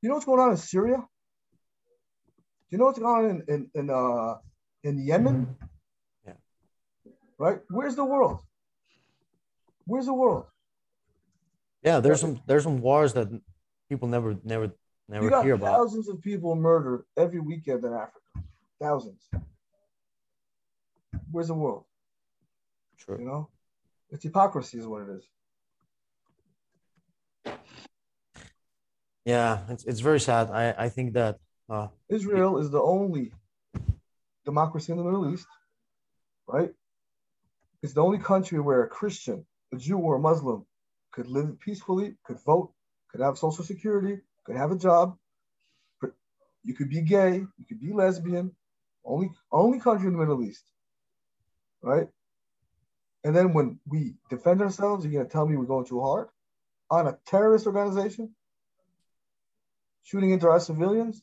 You 0.01 0.09
know 0.09 0.15
what's 0.15 0.25
going 0.25 0.39
on 0.39 0.51
in 0.51 0.57
syria? 0.57 0.97
Do 0.97 2.69
you 2.71 2.77
know 2.77 2.85
what's 2.85 2.99
going 2.99 3.25
on 3.25 3.29
in 3.29 3.43
in, 3.53 3.69
in 3.75 3.89
uh 3.89 4.37
in 4.83 4.97
yemen? 4.97 5.55
Yeah. 6.25 6.33
Right? 7.37 7.59
Where's 7.69 7.95
the 7.95 8.05
world 8.05 8.39
where's 9.85 10.05
the 10.05 10.13
world 10.13 10.45
yeah 11.83 11.99
there's 11.99 12.21
some 12.21 12.39
there's 12.47 12.63
some 12.63 12.79
wars 12.79 13.13
that 13.13 13.27
people 13.89 14.07
never 14.07 14.35
never 14.43 14.71
Never 15.09 15.25
you 15.25 15.29
got 15.29 15.43
hear 15.43 15.55
about. 15.55 15.77
Thousands 15.77 16.07
of 16.09 16.21
people 16.21 16.55
murdered 16.55 17.03
every 17.17 17.39
weekend 17.39 17.83
in 17.83 17.93
Africa. 17.93 18.19
Thousands. 18.81 19.29
Where's 21.29 21.47
the 21.47 21.53
world? 21.53 21.85
True. 22.97 23.19
You 23.19 23.25
know, 23.25 23.49
it's 24.09 24.23
hypocrisy, 24.23 24.77
is 24.77 24.87
what 24.87 25.03
it 25.03 25.09
is. 25.17 25.23
Yeah, 29.25 29.59
it's, 29.69 29.83
it's 29.85 29.99
very 29.99 30.19
sad. 30.19 30.49
I, 30.51 30.73
I 30.77 30.89
think 30.89 31.13
that 31.13 31.37
uh, 31.69 31.87
Israel 32.09 32.57
is 32.57 32.71
the 32.71 32.81
only 32.81 33.31
democracy 34.45 34.91
in 34.91 34.97
the 34.97 35.03
Middle 35.03 35.33
East, 35.33 35.47
right? 36.47 36.71
It's 37.81 37.93
the 37.93 38.03
only 38.03 38.19
country 38.19 38.59
where 38.59 38.83
a 38.83 38.87
Christian, 38.87 39.45
a 39.73 39.77
Jew, 39.77 39.97
or 39.97 40.15
a 40.15 40.19
Muslim 40.19 40.65
could 41.11 41.27
live 41.27 41.59
peacefully, 41.59 42.15
could 42.23 42.39
vote, 42.39 42.71
could 43.09 43.21
have 43.21 43.37
social 43.37 43.63
security, 43.63 44.19
could 44.45 44.55
have 44.55 44.71
a 44.71 44.77
job. 44.77 45.17
You 46.65 46.73
could 46.73 46.89
be 46.89 47.01
gay, 47.01 47.45
you 47.57 47.65
could 47.67 47.81
be 47.81 47.91
lesbian, 47.91 48.55
only 49.03 49.31
only 49.51 49.79
country 49.79 50.07
in 50.07 50.13
the 50.13 50.19
Middle 50.19 50.41
East. 50.43 50.63
Right? 51.81 52.07
And 53.25 53.35
then 53.35 53.53
when 53.53 53.79
we 53.85 54.15
defend 54.29 54.61
ourselves, 54.61 55.05
you're 55.05 55.13
gonna 55.13 55.29
tell 55.29 55.45
me 55.45 55.57
we're 55.57 55.65
going 55.65 55.85
too 55.85 56.01
hard 56.01 56.29
on 56.89 57.07
a 57.07 57.17
terrorist 57.25 57.67
organization, 57.67 58.33
shooting 60.03 60.31
into 60.31 60.47
our 60.47 60.59
civilians. 60.59 61.21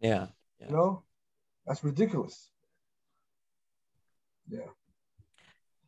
Yeah. 0.00 0.26
yeah. 0.60 0.66
You 0.68 0.72
know, 0.72 1.02
that's 1.66 1.82
ridiculous. 1.82 2.50
Yeah. 4.48 4.66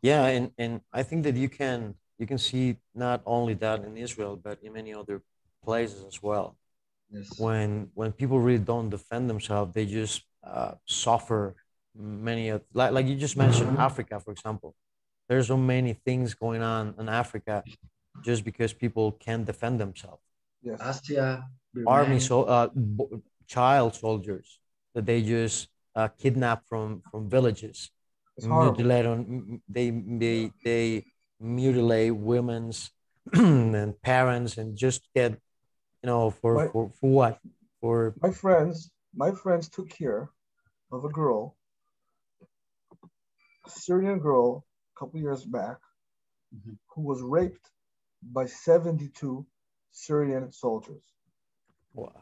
Yeah, 0.04 0.26
and, 0.26 0.50
and 0.58 0.82
I 0.92 1.02
think 1.02 1.24
that 1.24 1.34
you 1.34 1.48
can 1.48 1.94
you 2.18 2.26
can 2.26 2.36
see 2.36 2.76
not 2.94 3.22
only 3.24 3.54
that 3.54 3.78
in 3.84 3.96
Israel, 3.96 4.36
but 4.36 4.58
in 4.62 4.74
many 4.74 4.92
other 4.92 5.22
places 5.64 6.04
as 6.04 6.22
well. 6.22 6.58
Yes. 7.10 7.38
When 7.38 7.88
when 7.94 8.12
people 8.12 8.38
really 8.38 8.64
don't 8.72 8.90
defend 8.90 9.30
themselves, 9.30 9.72
they 9.72 9.86
just 9.86 10.16
uh, 10.46 10.72
suffer 10.84 11.56
many 11.96 12.50
of 12.50 12.60
like 12.74 12.92
like 12.92 13.06
you 13.06 13.16
just 13.16 13.38
mentioned 13.38 13.70
mm-hmm. 13.70 13.88
Africa, 13.88 14.20
for 14.20 14.32
example. 14.32 14.74
There's 15.26 15.46
so 15.46 15.56
many 15.56 15.94
things 15.94 16.34
going 16.34 16.60
on 16.60 16.94
in 16.98 17.08
Africa 17.08 17.64
just 18.22 18.44
because 18.44 18.74
people 18.74 19.12
can't 19.12 19.46
defend 19.46 19.80
themselves. 19.80 20.20
Yes. 20.60 20.78
Asia, 20.84 21.48
army 21.86 22.20
so 22.20 22.44
uh, 22.44 22.68
child 23.46 23.94
soldiers 23.94 24.60
that 24.94 25.06
they 25.06 25.22
just 25.22 25.68
uh, 25.96 26.08
kidnap 26.08 26.68
from 26.68 27.00
from 27.10 27.30
villages 27.30 27.90
mutilate 28.42 29.06
on 29.06 29.62
they 29.68 29.90
they 29.90 30.50
they 30.64 31.04
mutilate 31.40 32.14
women's 32.14 32.90
and 33.32 34.00
parents 34.02 34.58
and 34.58 34.76
just 34.76 35.08
get 35.14 35.38
you 36.04 36.10
know, 36.10 36.30
for, 36.30 36.54
my, 36.54 36.68
for, 36.68 36.90
for 37.00 37.10
what? 37.10 37.38
For 37.80 38.14
my 38.20 38.30
friends, 38.30 38.90
my 39.16 39.32
friends 39.32 39.70
took 39.70 39.88
care 39.88 40.28
of 40.92 41.06
a 41.06 41.08
girl, 41.08 41.56
a 43.66 43.70
Syrian 43.70 44.18
girl, 44.18 44.66
a 44.94 44.98
couple 45.00 45.18
years 45.18 45.42
back, 45.44 45.78
mm-hmm. 46.54 46.74
who 46.94 47.02
was 47.02 47.22
raped 47.22 47.70
by 48.22 48.44
72 48.44 49.46
Syrian 49.92 50.52
soldiers. 50.52 51.02
Wow. 51.94 52.12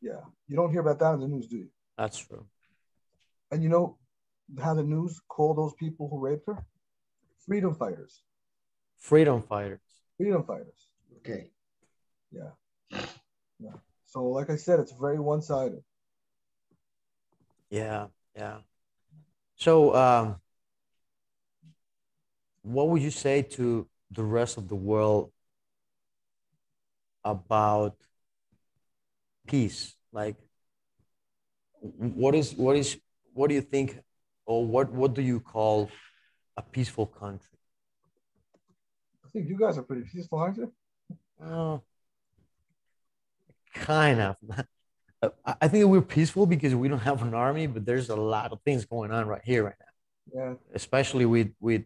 Yeah. 0.00 0.22
You 0.48 0.56
don't 0.56 0.70
hear 0.70 0.80
about 0.80 0.98
that 1.00 1.12
in 1.12 1.20
the 1.20 1.28
news, 1.28 1.46
do 1.46 1.58
you? 1.58 1.68
That's 1.98 2.16
true. 2.16 2.46
And 3.50 3.62
you 3.62 3.68
know 3.68 3.98
how 4.62 4.74
the 4.74 4.82
news 4.82 5.20
call 5.28 5.54
those 5.54 5.74
people 5.74 6.08
who 6.08 6.18
raped 6.18 6.46
her? 6.46 6.64
Freedom 7.46 7.74
fighters. 7.74 8.22
Freedom 8.98 9.42
fighters. 9.42 9.80
Freedom 10.16 10.44
fighters. 10.44 10.88
Okay. 11.18 11.50
Yeah. 12.30 12.50
Yeah. 13.58 13.76
So, 14.06 14.24
like 14.24 14.50
I 14.50 14.56
said, 14.56 14.80
it's 14.80 14.92
very 14.92 15.18
one 15.18 15.42
sided. 15.42 15.82
Yeah. 17.70 18.06
Yeah. 18.36 18.58
So, 19.56 19.94
um, 19.94 20.36
what 22.62 22.88
would 22.88 23.02
you 23.02 23.10
say 23.10 23.42
to 23.42 23.86
the 24.10 24.22
rest 24.22 24.56
of 24.56 24.68
the 24.68 24.74
world 24.74 25.32
about 27.24 27.96
peace? 29.46 29.96
Like, 30.12 30.36
what 31.80 32.34
is 32.34 32.54
what 32.54 32.76
is 32.76 32.98
what 33.34 33.48
do 33.48 33.54
you 33.54 33.60
think, 33.60 33.98
or 34.46 34.66
what 34.66 34.92
what 34.92 35.14
do 35.14 35.22
you 35.22 35.40
call 35.40 35.90
a 36.56 36.62
peaceful 36.62 37.06
country? 37.06 37.58
I 39.24 39.28
think 39.32 39.48
you 39.48 39.58
guys 39.58 39.78
are 39.78 39.82
pretty 39.82 40.02
peaceful, 40.02 40.38
aren't 40.38 40.58
you? 40.58 40.72
Uh, 41.42 41.78
kind 43.74 44.20
of. 44.20 44.36
I 45.60 45.68
think 45.68 45.86
we're 45.86 46.02
peaceful 46.02 46.46
because 46.46 46.74
we 46.74 46.88
don't 46.88 46.98
have 46.98 47.22
an 47.22 47.34
army, 47.34 47.66
but 47.66 47.86
there's 47.86 48.10
a 48.10 48.16
lot 48.16 48.52
of 48.52 48.60
things 48.62 48.84
going 48.84 49.10
on 49.10 49.26
right 49.26 49.40
here, 49.42 49.64
right 49.64 49.74
now. 49.80 50.40
Yeah. 50.40 50.54
Especially 50.74 51.24
with 51.24 51.52
with 51.60 51.84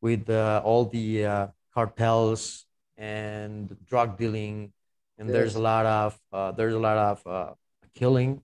with 0.00 0.28
uh, 0.28 0.60
all 0.64 0.84
the 0.84 1.24
uh, 1.24 1.46
cartels 1.74 2.66
and 2.96 3.74
drug 3.86 4.18
dealing, 4.18 4.72
and 5.18 5.28
there's 5.28 5.54
a 5.54 5.60
lot 5.60 5.86
of 5.86 6.18
uh, 6.32 6.52
there's 6.52 6.74
a 6.74 6.78
lot 6.78 6.98
of 6.98 7.26
uh, 7.26 7.52
killing 7.94 8.42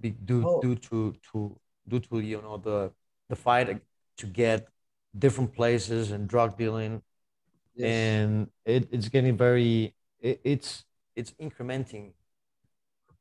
due 0.00 0.42
oh. 0.44 0.60
due 0.60 0.74
to 0.76 1.14
to 1.32 1.58
due 1.88 2.00
to 2.00 2.20
you 2.20 2.40
know 2.42 2.56
the 2.56 2.92
the 3.28 3.36
fight 3.36 3.80
to 4.16 4.26
get 4.26 4.68
different 5.18 5.54
places 5.54 6.10
and 6.10 6.28
drug 6.28 6.56
dealing, 6.56 7.02
Yes. 7.74 7.90
and 7.90 8.48
it, 8.64 8.88
it's 8.92 9.08
getting 9.08 9.36
very 9.36 9.94
it, 10.20 10.40
it's 10.44 10.84
it's 11.16 11.32
incrementing. 11.40 12.12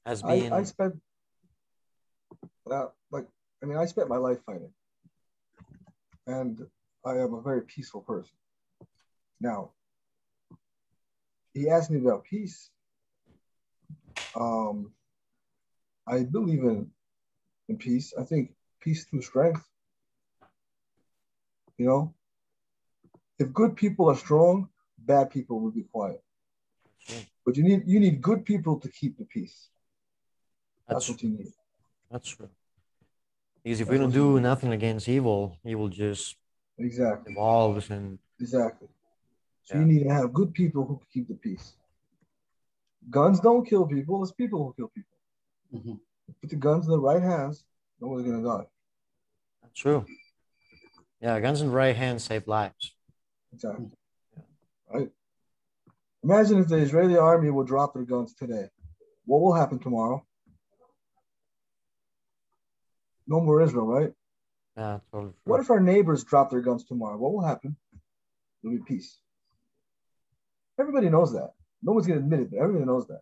Has 0.05 0.23
I, 0.23 0.39
been 0.39 0.53
I 0.53 0.63
spent, 0.63 0.95
uh, 2.69 2.87
like, 3.11 3.27
I 3.61 3.65
mean, 3.65 3.77
I 3.77 3.85
spent 3.85 4.09
my 4.09 4.17
life 4.17 4.39
fighting, 4.45 4.73
and 6.25 6.65
I 7.05 7.17
am 7.17 7.33
a 7.33 7.41
very 7.41 7.61
peaceful 7.61 8.01
person. 8.01 8.33
Now, 9.39 9.71
he 11.53 11.69
asked 11.69 11.91
me 11.91 11.99
about 11.99 12.23
peace. 12.23 12.69
Um, 14.35 14.91
I 16.07 16.23
believe 16.23 16.63
in 16.63 16.89
in 17.69 17.77
peace. 17.77 18.13
I 18.19 18.23
think 18.23 18.53
peace 18.79 19.05
through 19.05 19.21
strength. 19.21 19.63
You 21.77 21.85
know, 21.87 22.13
if 23.39 23.51
good 23.53 23.75
people 23.75 24.09
are 24.09 24.15
strong, 24.15 24.69
bad 24.99 25.31
people 25.31 25.59
will 25.59 25.71
be 25.71 25.83
quiet. 25.83 26.21
But 27.45 27.57
you 27.57 27.63
need 27.63 27.83
you 27.87 27.99
need 27.99 28.21
good 28.21 28.45
people 28.45 28.79
to 28.79 28.89
keep 28.89 29.17
the 29.17 29.25
peace. 29.25 29.69
That's, 30.87 31.07
that's 31.07 31.09
what 31.09 31.23
you 31.23 31.29
need. 31.29 31.53
that's 32.11 32.29
true. 32.29 32.49
Because 33.63 33.81
if 33.81 33.87
That's 33.87 33.91
we 33.93 33.97
don't 33.97 34.11
do 34.13 34.39
nothing 34.39 34.71
against 34.71 35.07
evil, 35.09 35.57
evil 35.65 35.89
just 35.89 36.35
Exactly. 36.77 37.33
evolves 37.33 37.89
and 37.89 38.19
Exactly. 38.39 38.87
So 39.63 39.75
Yeah. 39.75 39.81
you 39.81 39.87
need 39.87 40.03
to 40.03 40.09
have 40.09 40.33
good 40.33 40.53
people 40.53 40.85
who 40.85 40.97
can 40.97 41.07
keep 41.13 41.27
the 41.27 41.35
peace. 41.35 41.73
Guns 43.09 43.39
don't 43.39 43.65
kill 43.65 43.85
people, 43.87 44.23
it's 44.23 44.31
people 44.31 44.59
who 44.63 44.73
kill 44.73 44.91
people. 44.97 45.17
Mhm. 45.73 45.99
Put 46.41 46.49
the 46.49 46.55
guns 46.55 46.85
in 46.85 46.91
the 46.91 46.99
right 46.99 47.21
hands, 47.21 47.63
no 47.99 48.07
one's 48.07 48.25
gonna 48.25 48.43
die. 48.43 48.67
true. 49.75 50.05
Yeah, 51.21 51.39
guns 51.39 51.61
in 51.61 51.67
the 51.67 51.73
right 51.73 51.95
hands 51.95 52.23
save 52.23 52.47
lives. 52.47 52.95
Exactly. 53.53 53.87
Right? 54.91 55.09
Imagine 56.23 56.59
if 56.59 56.67
the 56.67 56.77
Israeli 56.77 57.17
army 57.17 57.49
would 57.49 57.67
drop 57.67 57.93
their 57.93 58.03
guns 58.03 58.33
today. 58.33 58.65
What 59.25 59.41
will 59.41 59.53
happen 59.53 59.79
tomorrow? 59.79 60.25
No 63.27 63.39
more 63.39 63.61
Israel, 63.61 63.85
right? 63.85 64.11
Yeah, 64.75 64.99
totally. 65.11 65.31
True. 65.31 65.39
What 65.45 65.59
if 65.61 65.69
our 65.69 65.79
neighbors 65.79 66.23
drop 66.23 66.49
their 66.49 66.61
guns 66.61 66.85
tomorrow? 66.85 67.17
What 67.17 67.33
will 67.33 67.45
happen? 67.45 67.75
There'll 68.61 68.77
be 68.77 68.83
peace. 68.83 69.19
Everybody 70.79 71.09
knows 71.09 71.33
that. 71.33 71.51
No 71.83 71.93
one's 71.93 72.07
gonna 72.07 72.19
admit 72.19 72.41
it, 72.41 72.51
but 72.51 72.59
everybody 72.59 72.85
knows 72.85 73.07
that. 73.07 73.21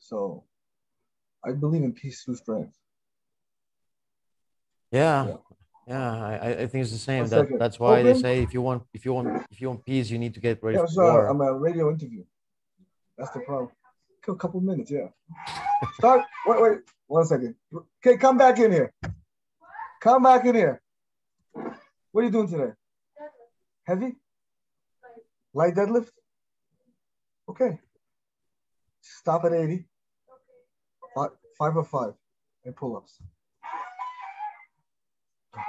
So 0.00 0.44
I 1.44 1.52
believe 1.52 1.82
in 1.82 1.92
peace 1.92 2.22
through 2.22 2.36
strength. 2.36 2.76
Yeah, 4.90 5.26
Yeah. 5.26 5.36
yeah, 5.86 6.14
I, 6.26 6.48
I- 6.62 6.66
think 6.66 6.82
it's 6.82 6.92
the 6.92 6.98
same. 6.98 7.22
One 7.22 7.30
That, 7.30 7.40
second. 7.44 7.58
that's 7.58 7.78
why 7.78 8.02
they 8.02 8.14
say 8.14 8.42
if 8.42 8.52
you 8.54 8.62
want 8.62 8.82
if 8.92 9.04
you 9.04 9.12
want 9.12 9.46
if 9.50 9.60
you 9.60 9.68
want 9.68 9.84
peace, 9.84 10.10
you 10.10 10.18
need 10.18 10.34
to 10.34 10.40
get 10.40 10.62
ready 10.62 10.78
Yeah, 10.78 10.86
for 10.86 11.02
war. 11.04 11.26
I'm 11.26 11.40
a 11.40 11.52
radio 11.52 11.90
interview. 11.90 12.24
That's 13.16 13.30
the 13.32 13.40
problem. 13.40 13.70
A 14.28 14.34
couple 14.34 14.60
minutes, 14.60 14.90
yeah. 14.90 15.08
Start. 15.94 16.22
Wait, 16.46 16.60
wait. 16.62 16.78
One 17.06 17.24
second. 17.24 17.54
Okay, 18.04 18.18
come 18.18 18.36
back 18.36 18.58
in 18.58 18.70
here. 18.70 18.92
Come 20.02 20.22
back 20.22 20.44
in 20.44 20.54
here. 20.54 20.82
What 22.12 22.20
are 22.20 22.24
you 22.24 22.30
doing 22.30 22.48
today? 22.48 22.72
Heavy? 23.84 24.16
Light 25.54 25.74
deadlift? 25.74 26.10
Okay. 27.48 27.78
Stop 29.00 29.46
at 29.46 29.52
80. 29.54 29.86
Five, 31.14 31.30
five 31.58 31.76
or 31.76 31.84
five. 31.84 32.14
And 32.64 32.74
pull 32.76 32.96
ups. 32.96 33.20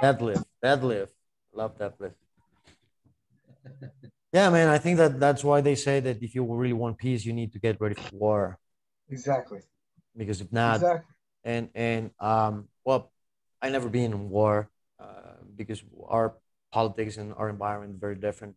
Deadlift, 0.02 0.44
deadlift, 0.62 1.08
love 1.52 1.76
deadlift. 1.78 2.14
Yeah, 4.32 4.48
man, 4.50 4.68
I 4.68 4.78
think 4.78 4.98
that 4.98 5.18
that's 5.18 5.42
why 5.42 5.60
they 5.60 5.74
say 5.74 5.98
that 5.98 6.22
if 6.22 6.36
you 6.36 6.44
really 6.44 6.72
want 6.72 6.98
peace, 6.98 7.24
you 7.24 7.32
need 7.32 7.52
to 7.52 7.58
get 7.58 7.80
ready 7.80 7.96
for 7.96 8.16
war. 8.16 8.58
Exactly. 9.08 9.58
Because 10.16 10.40
if 10.40 10.52
not, 10.52 10.76
exactly. 10.76 11.14
and 11.42 11.68
and 11.74 12.10
um, 12.20 12.68
well, 12.84 13.10
I 13.60 13.70
never 13.70 13.88
been 13.88 14.12
in 14.12 14.30
war 14.30 14.70
uh, 15.00 15.42
because 15.56 15.82
our 16.06 16.36
politics 16.70 17.16
and 17.16 17.34
our 17.34 17.48
environment 17.48 18.00
very 18.00 18.14
different. 18.14 18.54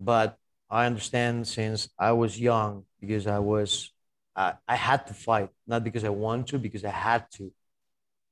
But 0.00 0.36
I 0.68 0.86
understand 0.86 1.46
since 1.46 1.88
I 1.96 2.10
was 2.10 2.40
young 2.40 2.84
because 3.00 3.28
I 3.28 3.38
was 3.38 3.92
I, 4.36 4.54
I 4.68 4.76
had 4.76 5.06
to 5.06 5.14
fight, 5.14 5.48
not 5.66 5.82
because 5.82 6.04
I 6.04 6.10
want 6.10 6.48
to, 6.48 6.58
because 6.58 6.84
I 6.84 6.90
had 6.90 7.24
to, 7.36 7.52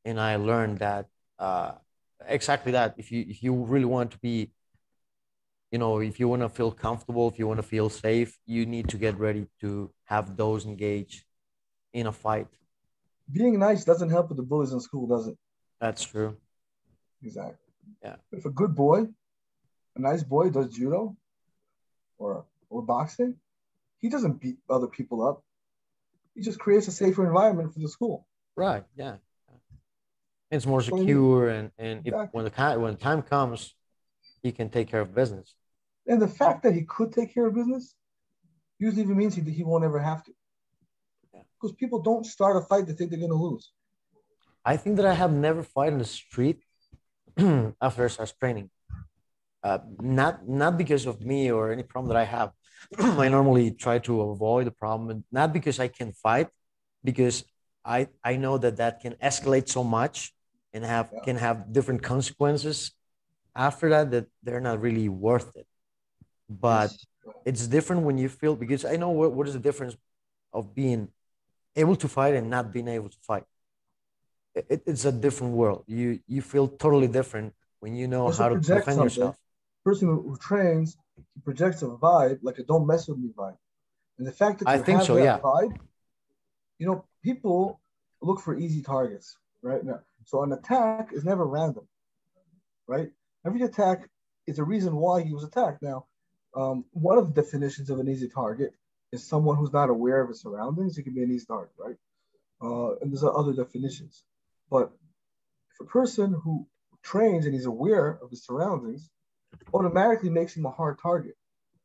and 0.05 0.21
I 0.21 0.37
learned 0.37 0.79
that 0.79 1.07
uh, 1.38 1.73
exactly 2.27 2.73
that. 2.73 2.95
If 2.99 3.11
you 3.11 3.25
if 3.29 3.43
you 3.43 3.55
really 3.55 3.87
want 3.87 4.11
to 4.11 4.19
be, 4.19 4.51
you 5.73 5.79
know, 5.79 6.01
if 6.01 6.21
you 6.21 6.29
want 6.29 6.43
to 6.43 6.51
feel 6.51 6.71
comfortable, 6.71 7.29
if 7.29 7.38
you 7.38 7.47
want 7.47 7.59
to 7.59 7.67
feel 7.67 7.88
safe, 7.88 8.38
you 8.47 8.67
need 8.67 8.88
to 8.90 8.99
get 8.99 9.19
ready 9.19 9.47
to 9.62 9.90
have 10.05 10.37
those 10.37 10.67
engaged 10.67 11.25
in 11.93 12.07
a 12.07 12.12
fight. 12.12 12.49
Being 13.33 13.59
nice 13.59 13.85
doesn't 13.85 14.11
help 14.11 14.29
with 14.29 14.37
the 14.37 14.43
bullies 14.43 14.73
in 14.73 14.81
school, 14.81 15.07
does 15.07 15.27
it? 15.29 15.38
That's 15.81 16.05
true. 16.05 16.37
Exactly. 17.23 17.57
Yeah. 18.03 18.17
If 18.33 18.45
a 18.45 18.51
good 18.51 18.75
boy, 18.75 19.07
a 19.97 20.01
nice 20.01 20.23
boy 20.23 20.51
does 20.51 20.69
judo 20.69 21.17
or 22.19 22.45
or 22.69 22.83
boxing, 22.83 23.37
he 24.01 24.11
doesn't 24.11 24.40
beat 24.40 24.59
other 24.69 24.87
people 24.87 25.27
up. 25.27 25.43
He 26.35 26.42
just 26.42 26.59
creates 26.59 26.88
a 26.88 26.92
safer 26.92 27.27
environment 27.27 27.73
for 27.73 27.81
the 27.81 27.88
school. 27.88 28.27
Right. 28.57 28.85
Yeah. 28.97 29.16
It's 30.51 30.66
more 30.66 30.83
So 30.83 30.97
secure, 30.97 31.49
and 31.49 31.70
and 31.79 32.01
if, 32.01 32.12
Exactly. 32.14 32.29
when 32.37 32.44
the 32.44 32.51
time 32.51 32.81
when 32.81 32.97
time 32.97 33.23
comes, 33.23 33.75
he 34.42 34.53
can 34.53 34.68
take 34.68 34.88
care 34.88 35.01
of 35.01 35.14
business. 35.14 35.55
And 36.07 36.20
the 36.20 36.29
fact 36.29 36.62
that 36.64 36.75
he 36.75 36.83
could 36.83 37.12
take 37.12 37.33
care 37.35 37.47
of 37.47 37.55
business 37.55 37.94
usually 38.79 39.03
even 39.03 39.16
means 39.16 39.35
he, 39.35 39.42
he 39.42 39.64
won't 39.64 39.85
ever 39.85 39.99
have 39.99 40.23
to. 40.25 40.33
Yeah. 41.33 41.40
Because 41.55 41.75
people 41.75 42.03
don't 42.03 42.27
start 42.27 42.57
a 42.57 42.61
fight 42.61 42.87
they 42.87 42.92
think 42.92 43.11
they're 43.11 43.18
going 43.18 43.31
to 43.31 43.37
lose. 43.37 43.73
I 44.64 44.77
think 44.77 44.97
that 44.97 45.07
I 45.07 45.14
have 45.14 45.33
never 45.33 45.62
fought 45.62 45.88
in 45.88 45.99
the 45.99 46.05
street 46.05 46.62
after 47.81 48.05
I 48.05 48.09
started 48.09 48.35
training. 48.38 48.70
Uh, 49.62 49.79
not 50.01 50.47
not 50.47 50.77
because 50.77 51.07
of 51.07 51.25
me 51.25 51.51
or 51.51 51.73
any 51.73 51.83
problem 51.83 52.09
that 52.12 52.18
I 52.18 52.25
have. 52.25 52.53
I 52.99 53.29
normally 53.29 53.70
try 53.73 53.99
to 54.01 54.20
avoid 54.23 54.66
the 54.66 54.70
problem, 54.70 55.25
not 55.33 55.53
because 55.53 55.79
I 55.81 55.88
can 55.88 56.12
fight, 56.12 56.49
because 57.03 57.44
I 57.85 58.09
I 58.23 58.37
know 58.37 58.59
that 58.59 58.77
that 58.77 59.01
can 59.01 59.14
escalate 59.23 59.68
so 59.68 59.85
much 59.85 60.33
and 60.73 60.85
have 60.85 61.11
Yeah. 61.12 61.20
can 61.25 61.37
have 61.37 61.73
different 61.73 62.03
consequences 62.03 62.92
after 63.55 63.88
that 63.90 64.11
that 64.11 64.27
they're 64.42 64.61
not 64.61 64.81
really 64.81 65.09
worth 65.09 65.57
it. 65.57 65.66
But 66.49 66.90
Yes. 66.90 67.07
it's 67.44 67.66
different 67.66 68.03
when 68.03 68.18
you 68.18 68.29
feel 68.29 68.57
because 68.57 68.85
I 68.85 68.97
know 68.97 69.11
what, 69.11 69.33
what 69.33 69.47
is 69.49 69.55
the 69.55 69.61
difference 69.61 69.97
of 70.53 70.75
being 70.75 71.09
able 71.77 71.97
to 71.97 72.09
fight 72.09 72.35
and 72.35 72.51
not 72.51 72.73
being 72.73 72.88
able 72.88 73.09
to 73.09 73.18
fight. 73.27 73.44
It, 74.55 74.83
it's 74.87 75.05
a 75.05 75.12
different 75.12 75.55
world. 75.55 75.85
You 75.87 76.20
you 76.27 76.42
feel 76.42 76.68
totally 76.68 77.09
different 77.09 77.55
when 77.81 77.94
you 77.97 78.07
know 78.07 78.29
how 78.31 78.49
to 78.51 78.57
defend 78.57 79.03
yourself. 79.03 79.37
Person 79.85 80.09
who 80.09 80.37
trains 80.40 80.97
he 81.16 81.40
projects 81.40 81.83
a 81.83 81.87
vibe 81.87 82.38
like 82.42 82.59
a 82.59 82.64
"don't 82.64 82.87
mess 82.87 83.09
with 83.09 83.18
me" 83.18 83.31
vibe, 83.37 83.57
and 84.18 84.27
the 84.27 84.33
fact 84.33 84.61
that 84.61 84.68
I 84.68 84.77
you 84.77 84.83
think 84.83 84.98
have 84.98 85.07
so, 85.07 85.14
that 85.14 85.24
yeah. 85.24 85.38
vibe, 85.38 85.77
you 86.79 86.87
know, 86.87 87.05
people 87.22 87.81
look 88.22 88.40
for 88.40 88.57
easy 88.57 88.83
targets, 88.83 89.37
right? 89.62 89.85
Now, 89.85 90.00
so 90.24 90.42
an 90.42 90.53
attack 90.53 91.11
is 91.12 91.24
never 91.24 91.44
random, 91.46 91.87
right? 92.87 93.11
Every 93.46 93.62
attack 93.62 94.09
is 94.46 94.59
a 94.59 94.64
reason 94.64 94.96
why 94.96 95.22
he 95.22 95.33
was 95.33 95.44
attacked. 95.44 95.83
Now, 95.83 96.07
um, 96.57 96.85
one 96.92 97.18
of 97.18 97.33
the 97.33 97.42
definitions 97.42 97.90
of 97.90 97.98
an 97.98 98.09
easy 98.09 98.29
target 98.29 98.74
is 99.12 99.27
someone 99.27 99.57
who's 99.57 99.72
not 99.72 99.90
aware 99.90 100.22
of 100.22 100.29
his 100.29 100.40
surroundings. 100.40 100.96
It 100.96 101.03
can 101.03 101.14
be 101.14 101.22
an 101.22 101.31
easy 101.31 101.46
target, 101.46 101.72
right? 101.79 101.96
Uh, 102.62 102.96
and 103.00 103.12
there's 103.12 103.24
other 103.24 103.53
definitions, 103.53 104.24
but 104.70 104.90
if 105.72 105.81
a 105.87 105.90
person 105.90 106.33
who 106.33 106.66
trains 107.03 107.44
and 107.44 107.55
he's 107.55 107.66
aware 107.66 108.18
of 108.22 108.31
his 108.31 108.44
surroundings, 108.44 109.11
automatically 109.73 110.31
makes 110.31 110.57
him 110.57 110.67
a 110.67 110.71
hard 110.71 110.99
target. 111.01 111.35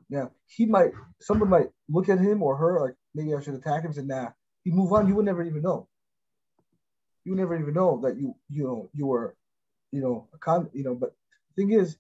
Now 0.10 0.32
he 0.48 0.66
might, 0.66 0.92
someone 1.20 1.50
might 1.50 1.70
look 1.88 2.10
at 2.10 2.20
him 2.20 2.42
or 2.42 2.56
her 2.58 2.82
like 2.82 2.96
maybe 3.14 3.34
I 3.34 3.42
should 3.42 3.56
attack 3.56 3.84
him. 3.84 3.94
Say, 3.94 4.02
nah, 4.04 4.30
he 4.64 4.72
move 4.72 4.94
on. 4.94 5.08
You 5.08 5.16
would 5.16 5.26
never 5.26 5.44
even 5.44 5.62
know. 5.62 5.88
You 7.24 7.34
would 7.34 7.40
never 7.40 7.58
even 7.58 7.74
know 7.74 8.00
that 8.04 8.18
you 8.18 8.36
you 8.50 8.64
know 8.64 8.90
you 8.94 9.06
were, 9.06 9.36
you 9.92 10.02
know, 10.02 10.28
a 10.34 10.38
con, 10.38 10.70
you 10.74 10.84
know. 10.84 10.96
But 10.96 11.16
thing 11.56 11.72
is, 11.72 11.98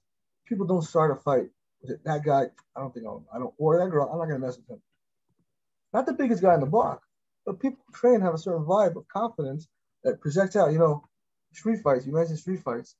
people 0.48 0.66
don't 0.66 0.82
start 0.82 1.12
a 1.12 1.16
fight. 1.16 1.50
That 2.04 2.24
guy, 2.26 2.48
I 2.76 2.80
don't 2.80 2.94
think 2.94 3.06
I'll, 3.06 3.26
I 3.34 3.40
don't, 3.40 3.54
or 3.58 3.78
that 3.78 3.90
girl, 3.90 4.10
I'm 4.12 4.18
not 4.20 4.26
gonna 4.26 4.40
mess 4.40 4.58
with 4.58 4.70
him. 4.70 4.82
Not 5.94 6.06
the 6.06 6.14
biggest 6.14 6.42
guy 6.42 6.54
in 6.54 6.60
the 6.60 6.66
block, 6.66 7.02
but 7.46 7.60
people 7.60 7.84
train 7.94 8.22
have 8.22 8.34
a 8.34 8.38
certain 8.38 8.66
vibe 8.66 8.96
of 8.96 9.08
confidence 9.08 9.68
that 10.04 10.22
projects 10.22 10.56
out. 10.56 10.72
You 10.72 10.80
know, 10.80 11.04
street 11.54 11.82
fights. 11.82 12.06
You 12.06 12.14
mentioned 12.14 12.40
street 12.40 12.62
fights. 12.64 12.96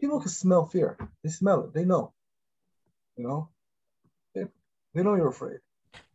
People 0.00 0.20
can 0.20 0.28
smell 0.28 0.66
fear. 0.66 0.98
They 1.22 1.30
smell 1.30 1.64
it. 1.64 1.74
They 1.74 1.84
know. 1.84 2.12
You 3.16 3.28
know, 3.28 3.48
they, 4.34 4.44
they 4.92 5.02
know 5.02 5.14
you're 5.14 5.28
afraid. 5.28 5.58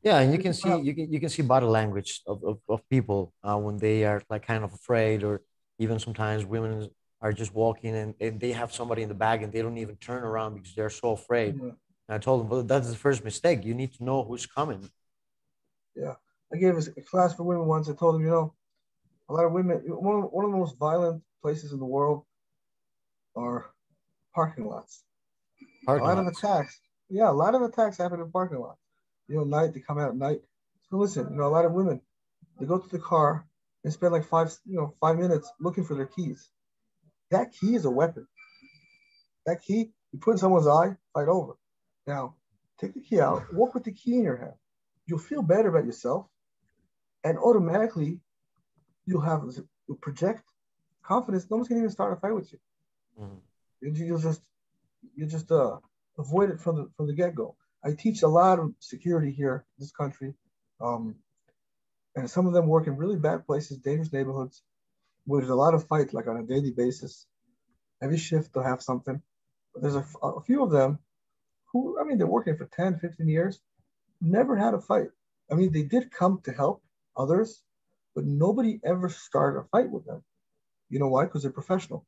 Yeah, 0.03 0.19
and 0.19 0.31
you 0.33 0.39
can 0.39 0.53
see 0.53 0.69
you 0.81 0.93
can 0.93 1.11
you 1.11 1.19
can 1.19 1.29
see 1.29 1.41
body 1.41 1.65
language 1.65 2.21
of, 2.27 2.43
of, 2.43 2.59
of 2.67 2.87
people 2.89 3.33
uh, 3.43 3.57
when 3.57 3.77
they 3.77 4.03
are 4.03 4.21
like 4.29 4.45
kind 4.45 4.63
of 4.63 4.73
afraid 4.73 5.23
or 5.23 5.41
even 5.77 5.99
sometimes 5.99 6.45
women 6.45 6.89
are 7.21 7.33
just 7.33 7.53
walking 7.53 7.95
and, 7.95 8.13
and 8.19 8.39
they 8.39 8.51
have 8.51 8.73
somebody 8.73 9.01
in 9.01 9.09
the 9.09 9.15
back 9.15 9.41
and 9.41 9.51
they 9.51 9.61
don't 9.61 9.77
even 9.77 9.95
turn 9.97 10.23
around 10.23 10.55
because 10.55 10.73
they're 10.73 10.89
so 10.89 11.11
afraid. 11.11 11.55
Yeah. 11.55 11.71
And 12.07 12.15
I 12.15 12.17
told 12.17 12.41
them, 12.41 12.49
well, 12.49 12.63
that's 12.63 12.89
the 12.89 12.95
first 12.95 13.23
mistake. 13.23 13.65
You 13.65 13.73
need 13.73 13.93
to 13.95 14.03
know 14.03 14.23
who's 14.23 14.45
coming. 14.45 14.89
Yeah. 15.95 16.13
I 16.53 16.57
gave 16.57 16.77
a 16.77 17.01
class 17.01 17.35
for 17.35 17.43
women 17.43 17.65
once. 17.65 17.89
I 17.89 17.93
told 17.93 18.15
them, 18.15 18.23
you 18.23 18.31
know, 18.31 18.53
a 19.27 19.33
lot 19.33 19.45
of 19.45 19.51
women, 19.51 19.77
one 19.85 20.23
of, 20.23 20.31
one 20.31 20.45
of 20.45 20.51
the 20.51 20.57
most 20.57 20.77
violent 20.77 21.21
places 21.41 21.71
in 21.73 21.79
the 21.79 21.85
world 21.85 22.23
are 23.35 23.71
parking 24.33 24.65
lots. 24.65 25.03
Parking 25.85 26.05
a 26.05 26.07
lot 26.07 26.23
lots. 26.23 26.43
of 26.43 26.49
attacks. 26.49 26.79
Yeah, 27.09 27.29
a 27.29 27.31
lot 27.31 27.55
of 27.55 27.61
attacks 27.61 27.97
happen 27.97 28.19
in 28.19 28.31
parking 28.31 28.59
lots. 28.59 28.79
You 29.27 29.37
know, 29.37 29.43
night, 29.43 29.73
they 29.73 29.79
come 29.79 29.99
out 29.99 30.09
at 30.09 30.15
night. 30.15 30.41
So 30.89 30.97
listen, 30.97 31.27
you 31.31 31.37
know, 31.37 31.45
a 31.45 31.49
lot 31.49 31.65
of 31.65 31.71
women, 31.71 32.01
they 32.59 32.65
go 32.65 32.79
to 32.79 32.89
the 32.89 32.99
car 32.99 33.45
and 33.83 33.93
spend 33.93 34.11
like 34.11 34.25
five, 34.25 34.53
you 34.65 34.75
know, 34.77 34.93
five 34.99 35.17
minutes 35.17 35.51
looking 35.59 35.83
for 35.83 35.95
their 35.95 36.07
keys. 36.07 36.49
That 37.31 37.53
key 37.53 37.75
is 37.75 37.85
a 37.85 37.91
weapon. 37.91 38.27
That 39.45 39.61
key, 39.61 39.91
you 40.11 40.19
put 40.19 40.31
in 40.31 40.37
someone's 40.37 40.67
eye, 40.67 40.95
fight 41.13 41.27
over. 41.27 41.53
Now, 42.07 42.35
take 42.79 42.93
the 42.93 43.01
key 43.01 43.19
out, 43.19 43.53
walk 43.53 43.73
with 43.73 43.83
the 43.83 43.91
key 43.91 44.15
in 44.15 44.23
your 44.23 44.37
hand. 44.37 44.53
You'll 45.05 45.19
feel 45.19 45.41
better 45.41 45.69
about 45.69 45.85
yourself, 45.85 46.27
and 47.23 47.37
automatically, 47.37 48.19
you'll 49.05 49.21
have 49.21 49.43
you'll 49.87 49.97
project 49.97 50.43
confidence. 51.03 51.47
No 51.49 51.57
one's 51.57 51.67
gonna 51.67 51.81
even 51.81 51.91
start 51.91 52.13
a 52.13 52.15
fight 52.15 52.35
with 52.35 52.51
you. 52.51 52.59
Mhm. 53.19 53.41
You- 53.81 54.05
You'll 54.07 54.19
just 54.19 54.41
you 55.15 55.25
just 55.27 55.51
uh 55.51 55.79
avoid 56.17 56.49
it 56.51 56.61
from 56.61 56.75
the 56.77 56.91
from 56.97 57.07
the 57.07 57.13
get 57.13 57.35
go. 57.35 57.55
I 57.83 57.93
teach 57.93 58.23
a 58.23 58.27
lot 58.27 58.59
of 58.59 58.75
security 58.79 59.31
here 59.31 59.57
in 59.77 59.79
this 59.83 59.91
country, 59.91 60.35
um, 60.81 61.15
and 62.15 62.29
some 62.29 62.47
of 62.47 62.53
them 62.53 62.67
work 62.67 62.87
in 62.87 62.97
really 62.97 63.17
bad 63.17 63.45
places, 63.45 63.77
dangerous 63.79 64.13
neighborhoods, 64.13 64.63
where 65.25 65.41
there's 65.41 65.51
a 65.51 65.55
lot 65.65 65.75
of 65.75 65.87
fight, 65.87 66.13
like 66.13 66.27
on 66.27 66.37
a 66.37 66.43
daily 66.45 66.71
basis. 66.71 67.27
Every 68.01 68.17
shift 68.17 68.53
they'll 68.53 68.63
have 68.63 68.83
something. 68.83 69.21
But 69.73 69.83
there's 69.83 69.95
a 69.95 70.41
few 70.41 70.63
of 70.63 70.71
them 70.71 70.99
who, 71.71 71.99
I 71.99 72.03
mean, 72.05 72.17
they're 72.17 72.27
working 72.27 72.57
for 72.57 72.65
10, 72.67 72.99
15 72.99 73.29
years, 73.29 73.61
never 74.21 74.55
had 74.57 74.73
a 74.75 74.81
fight. 74.81 75.09
I 75.51 75.55
mean, 75.55 75.71
they 75.71 75.83
did 75.83 76.11
come 76.11 76.41
to 76.43 76.51
help 76.53 76.83
others, 77.17 77.63
but 78.15 78.25
nobody 78.25 78.79
ever 78.83 79.09
started 79.09 79.59
a 79.59 79.63
fight 79.65 79.91
with 79.91 80.05
them. 80.05 80.23
You 80.89 80.99
know 80.99 81.09
why? 81.09 81.25
Because 81.25 81.43
they're 81.43 81.51
professional. 81.51 82.05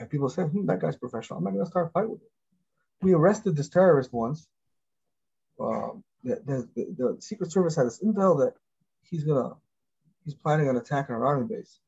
And 0.00 0.08
people 0.08 0.30
say, 0.30 0.42
hmm, 0.42 0.66
that 0.66 0.80
guy's 0.80 0.96
professional. 0.96 1.38
I'm 1.38 1.44
not 1.44 1.52
going 1.52 1.64
to 1.64 1.70
start 1.70 1.88
a 1.88 1.90
fight 1.90 2.08
with 2.08 2.20
him. 2.20 2.28
We 3.02 3.12
arrested 3.12 3.54
this 3.54 3.68
terrorist 3.68 4.12
once. 4.12 4.48
Um, 5.60 6.02
the, 6.24 6.36
the, 6.46 6.68
the, 6.74 6.94
the 6.96 7.16
Secret 7.20 7.52
Service 7.52 7.76
had 7.76 7.86
this 7.86 8.02
intel 8.02 8.38
that 8.38 8.54
he's 9.02 9.24
gonna, 9.24 9.50
he's 10.24 10.34
planning 10.34 10.68
an 10.68 10.78
attack 10.78 11.10
on 11.10 11.16
our 11.16 11.26
army 11.26 11.46
base. 11.48 11.78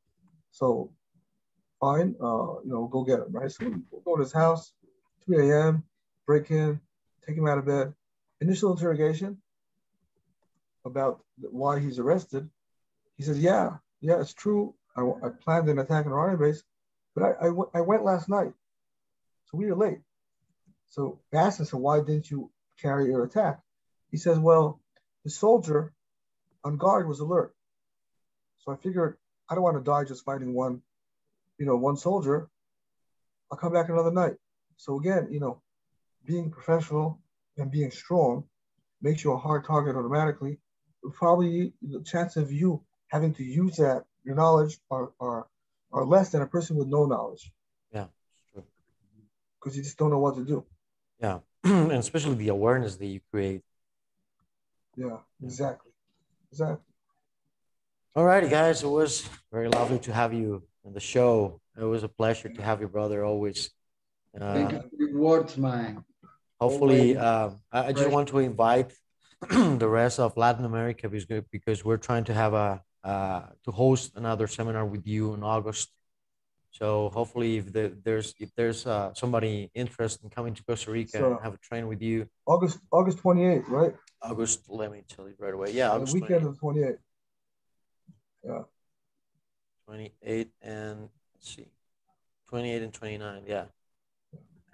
So, 0.51 0.92
fine, 1.81 2.14
uh, 2.22 2.61
you 2.64 2.70
know, 2.70 2.87
go 2.92 3.03
get 3.03 3.20
him, 3.20 3.33
right? 3.33 3.51
So 3.51 3.72
we'll 3.90 4.03
go 4.05 4.16
to 4.16 4.22
his 4.22 4.33
house, 4.33 4.75
3 5.25 5.51
a.m., 5.51 5.85
break 6.27 6.51
in, 6.51 6.81
take 7.27 7.37
him 7.37 7.48
out 7.48 7.59
of 7.59 7.66
bed. 7.66 7.94
Initial 8.42 8.72
interrogation 8.72 9.38
about 10.85 11.25
why 11.37 11.79
he's 11.81 11.98
arrested. 11.98 12.48
He 13.16 13.22
says, 13.22 13.38
yeah, 13.38 13.77
yeah, 14.03 14.20
it's 14.20 14.35
true. 14.35 14.75
I, 14.96 15.01
I 15.01 15.31
planned 15.31 15.70
an 15.70 15.79
attack 15.79 16.05
on 16.05 16.12
our 16.12 16.20
army 16.20 16.37
base, 16.37 16.62
but 17.14 17.25
I, 17.25 17.48
I, 17.75 17.81
went 17.81 18.05
last 18.05 18.29
night. 18.29 18.53
So 19.46 19.59
we 19.59 19.66
were 19.66 19.77
late. 19.77 20.01
So 20.90 21.20
I 21.33 21.37
asked 21.38 21.61
him, 21.61 21.66
so 21.66 21.79
why 21.79 22.01
didn't 22.01 22.31
you 22.31 22.51
carry 22.81 23.07
your 23.07 23.25
attack? 23.25 23.61
He 24.11 24.16
says, 24.16 24.38
well, 24.38 24.81
the 25.25 25.31
soldier 25.31 25.92
on 26.64 26.77
guard 26.77 27.09
was 27.09 27.20
alert. 27.20 27.55
So 28.59 28.72
I 28.72 28.77
figured 28.77 29.16
I 29.48 29.55
don't 29.55 29.64
want 29.64 29.77
to 29.77 29.83
die 29.83 30.05
just 30.05 30.25
fighting 30.25 30.55
one, 30.55 30.83
you 31.59 31.66
know, 31.66 31.77
one 31.77 31.96
soldier. 31.96 32.48
I'll 33.51 33.59
come 33.59 33.72
back 33.72 33.88
another 33.88 34.11
night. 34.11 34.37
So 34.77 34.98
again, 34.98 35.29
you 35.31 35.40
know, 35.40 35.61
being 36.25 36.51
professional 36.51 37.20
and 37.59 37.70
being 37.70 37.90
strong 37.90 38.44
makes 39.01 39.25
you 39.25 39.33
a 39.33 39.38
hard 39.38 39.64
target 39.64 39.96
automatically. 39.96 40.59
Probably 41.14 41.72
the 41.83 42.03
chance 42.03 42.37
of 42.37 42.53
you 42.53 42.83
having 43.09 43.35
to 43.35 43.44
use 43.44 43.77
that 43.77 44.05
your 44.25 44.37
knowledge 44.37 44.79
are 44.90 45.12
are, 45.20 45.46
are 45.93 46.05
less 46.05 46.31
than 46.31 46.43
a 46.43 46.47
person 46.47 46.77
with 46.77 46.89
no 46.89 47.05
knowledge 47.07 47.53
Yeah, 47.93 48.07
true. 48.53 48.65
because 49.59 49.77
you 49.77 49.83
just 49.83 49.99
don't 49.99 50.11
know 50.11 50.19
what 50.19 50.37
to 50.37 50.45
do. 50.45 50.65
Yeah. 51.21 51.39
and 51.65 51.93
especially 51.93 52.35
the 52.35 52.49
awareness 52.49 52.97
that 52.97 53.07
you 53.07 53.21
create. 53.31 53.63
Yeah, 54.97 55.19
exactly, 55.43 55.93
exactly. 56.51 56.85
All 58.15 58.25
righty, 58.25 58.49
guys. 58.49 58.83
It 58.83 58.89
was 58.89 59.29
very 59.51 59.69
lovely 59.69 59.99
to 60.01 60.13
have 60.13 60.35
you 60.35 60.63
on 60.85 60.93
the 60.93 61.01
show. 61.01 61.61
It 61.81 61.85
was 61.85 62.03
a 62.03 62.09
pleasure 62.09 62.51
to 62.51 62.63
have 62.63 62.81
your 62.81 62.91
brother 62.91 63.25
always. 63.25 63.71
Thank 64.35 64.73
Uh, 64.73 64.75
you 64.75 64.81
for 64.81 64.97
your 64.99 65.19
words, 65.19 65.57
man. 65.57 66.05
hopefully, 66.61 67.17
uh, 67.17 67.51
I, 67.71 67.87
I 67.89 67.93
just 67.93 68.11
want 68.11 68.29
to 68.29 68.39
invite 68.39 68.93
the 69.51 69.89
rest 69.89 70.19
of 70.19 70.37
Latin 70.37 70.65
America 70.65 71.09
because, 71.09 71.43
because 71.51 71.85
we're 71.85 71.97
trying 71.97 72.25
to 72.25 72.35
have 72.35 72.53
a 72.53 72.83
uh, 73.05 73.43
to 73.65 73.71
host 73.73 74.12
another 74.17 74.47
seminar 74.47 74.85
with 74.87 75.07
you 75.07 75.35
in 75.35 75.43
August. 75.43 75.91
So 76.71 77.11
hopefully, 77.11 77.59
if 77.59 77.73
the, 77.73 77.95
there's 78.03 78.35
if 78.38 78.51
there's 78.57 78.87
uh, 78.87 79.12
somebody 79.15 79.71
interested 79.75 80.25
in 80.25 80.31
coming 80.31 80.55
to 80.55 80.65
Costa 80.65 80.91
Rica 80.91 81.19
So- 81.19 81.33
and 81.33 81.41
have 81.43 81.55
a 81.55 81.59
train 81.59 81.87
with 81.87 82.01
you, 82.01 82.27
August 82.47 82.79
August 82.91 83.19
28th, 83.19 83.69
right? 83.69 83.95
August. 84.23 84.61
Let 84.69 84.91
me 84.93 85.03
tell 85.07 85.29
you 85.29 85.35
right 85.38 85.53
away. 85.53 85.73
Yeah, 85.73 85.88
the 85.88 85.95
August 85.97 86.15
weekend 86.15 86.47
of 86.47 86.55
the 86.55 86.61
28th. 86.61 86.99
28 89.87 90.49
and 90.62 91.09
let's 91.35 91.55
see 91.55 91.67
28 92.49 92.83
and 92.83 92.93
29 92.93 93.43
yeah 93.47 93.65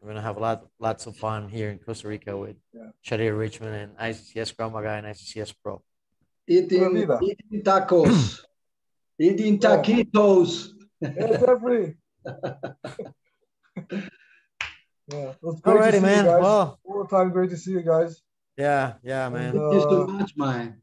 we're 0.01 0.09
gonna 0.09 0.23
have 0.23 0.37
a 0.37 0.41
lot 0.41 0.67
lots 0.79 1.07
of 1.07 1.17
fun 1.17 1.49
here 1.49 1.71
in 1.71 1.79
costa 1.79 2.09
rica 2.09 2.37
with 2.37 2.57
Yeah. 2.73 2.91
Shadia 3.05 3.37
richmond 3.37 3.75
and 3.75 3.97
iccs 3.99 4.55
Krav 4.55 4.73
Maga 4.73 4.91
and 4.91 5.07
iccs 5.07 5.53
pro 5.63 5.83
Eating, 6.49 6.95
vida. 6.95 7.21
eating 7.23 7.63
tacos, 7.63 8.41
eating 9.21 9.61
Yeah. 9.61 9.77
taquitos. 9.83 10.73
Hey, 11.01 11.37
Jeffrey. 11.39 11.97
yeah, 15.07 15.31
it 15.31 15.37
was 15.43 15.61
great 15.61 15.77
to 15.77 15.83
alrighty 15.83 15.93
see 15.93 15.97
you 15.99 16.03
man 16.03 16.25
guys. 16.25 16.41
well 16.43 16.79
All 16.85 17.05
the 17.05 17.09
time, 17.09 17.31
great 17.31 17.51
to 17.51 17.57
see 17.57 17.73
you 17.73 17.83
guys. 17.83 18.23
yeah 18.57 18.95
yeah 19.05 19.29
man 19.29 19.55
And, 19.55 19.61
Thank 19.61 19.73
you 19.73 19.81
so 19.81 20.03
Uh, 20.03 20.07
much, 20.07 20.33
man. 20.37 20.81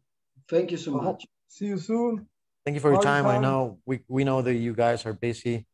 Thank 0.48 0.72
you 0.72 0.78
so 0.78 0.92
I 1.00 1.04
much. 1.04 1.26
See 1.50 1.66
you 1.66 1.78
soon. 1.80 2.28
thank 2.66 2.76
you 2.76 2.82
for 2.82 2.90
your 2.90 2.98
party 3.02 3.08
time 3.10 3.26
i 3.28 3.38
know 3.38 3.78
we, 3.86 4.02
we 4.08 4.24
know 4.24 4.42
that 4.42 4.54
you 4.54 4.74
guys 4.74 5.06
are 5.06 5.14
busy 5.14 5.66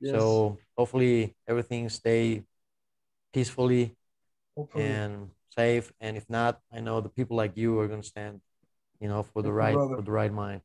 Yes. 0.00 0.12
so 0.12 0.58
hopefully 0.76 1.34
everything 1.48 1.88
stay 1.88 2.42
peacefully 3.32 3.94
Hopefully. 4.56 4.84
and 4.84 5.30
safe 5.56 5.92
and 6.00 6.16
if 6.16 6.28
not 6.28 6.60
i 6.74 6.80
know 6.80 7.00
the 7.00 7.08
people 7.08 7.36
like 7.36 7.56
you 7.56 7.78
are 7.80 7.88
gonna 7.88 8.02
stand 8.02 8.40
you 9.02 9.08
know 9.08 9.22
for 9.22 9.42
the 9.42 9.48
Thank 9.48 9.54
you, 9.54 9.58
right 9.64 9.74
brother. 9.74 9.96
for 9.96 10.02
the 10.02 10.12
right 10.12 10.32
mind 10.32 10.60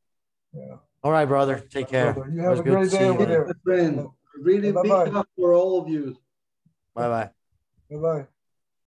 Yeah. 0.54 0.76
all 1.04 1.12
right 1.12 1.26
brother 1.26 1.60
take 1.70 1.90
care 1.90 2.14
Brother, 2.14 2.32
you 2.32 2.42
have 2.42 2.60
a 2.60 2.64
good 2.64 2.74
great 2.74 2.92
day 2.92 3.06
you, 3.06 3.12
over 3.12 3.26
there. 3.26 3.56
Friend, 3.64 4.08
really 4.42 4.72
big 4.72 4.86
Bye-bye. 4.86 5.12
up 5.20 5.28
for 5.36 5.54
all 5.54 5.82
of 5.82 5.90
you. 5.90 6.16
bye 6.96 7.08
bye 7.10 7.30
Bye 7.90 7.98
bye. 7.98 8.28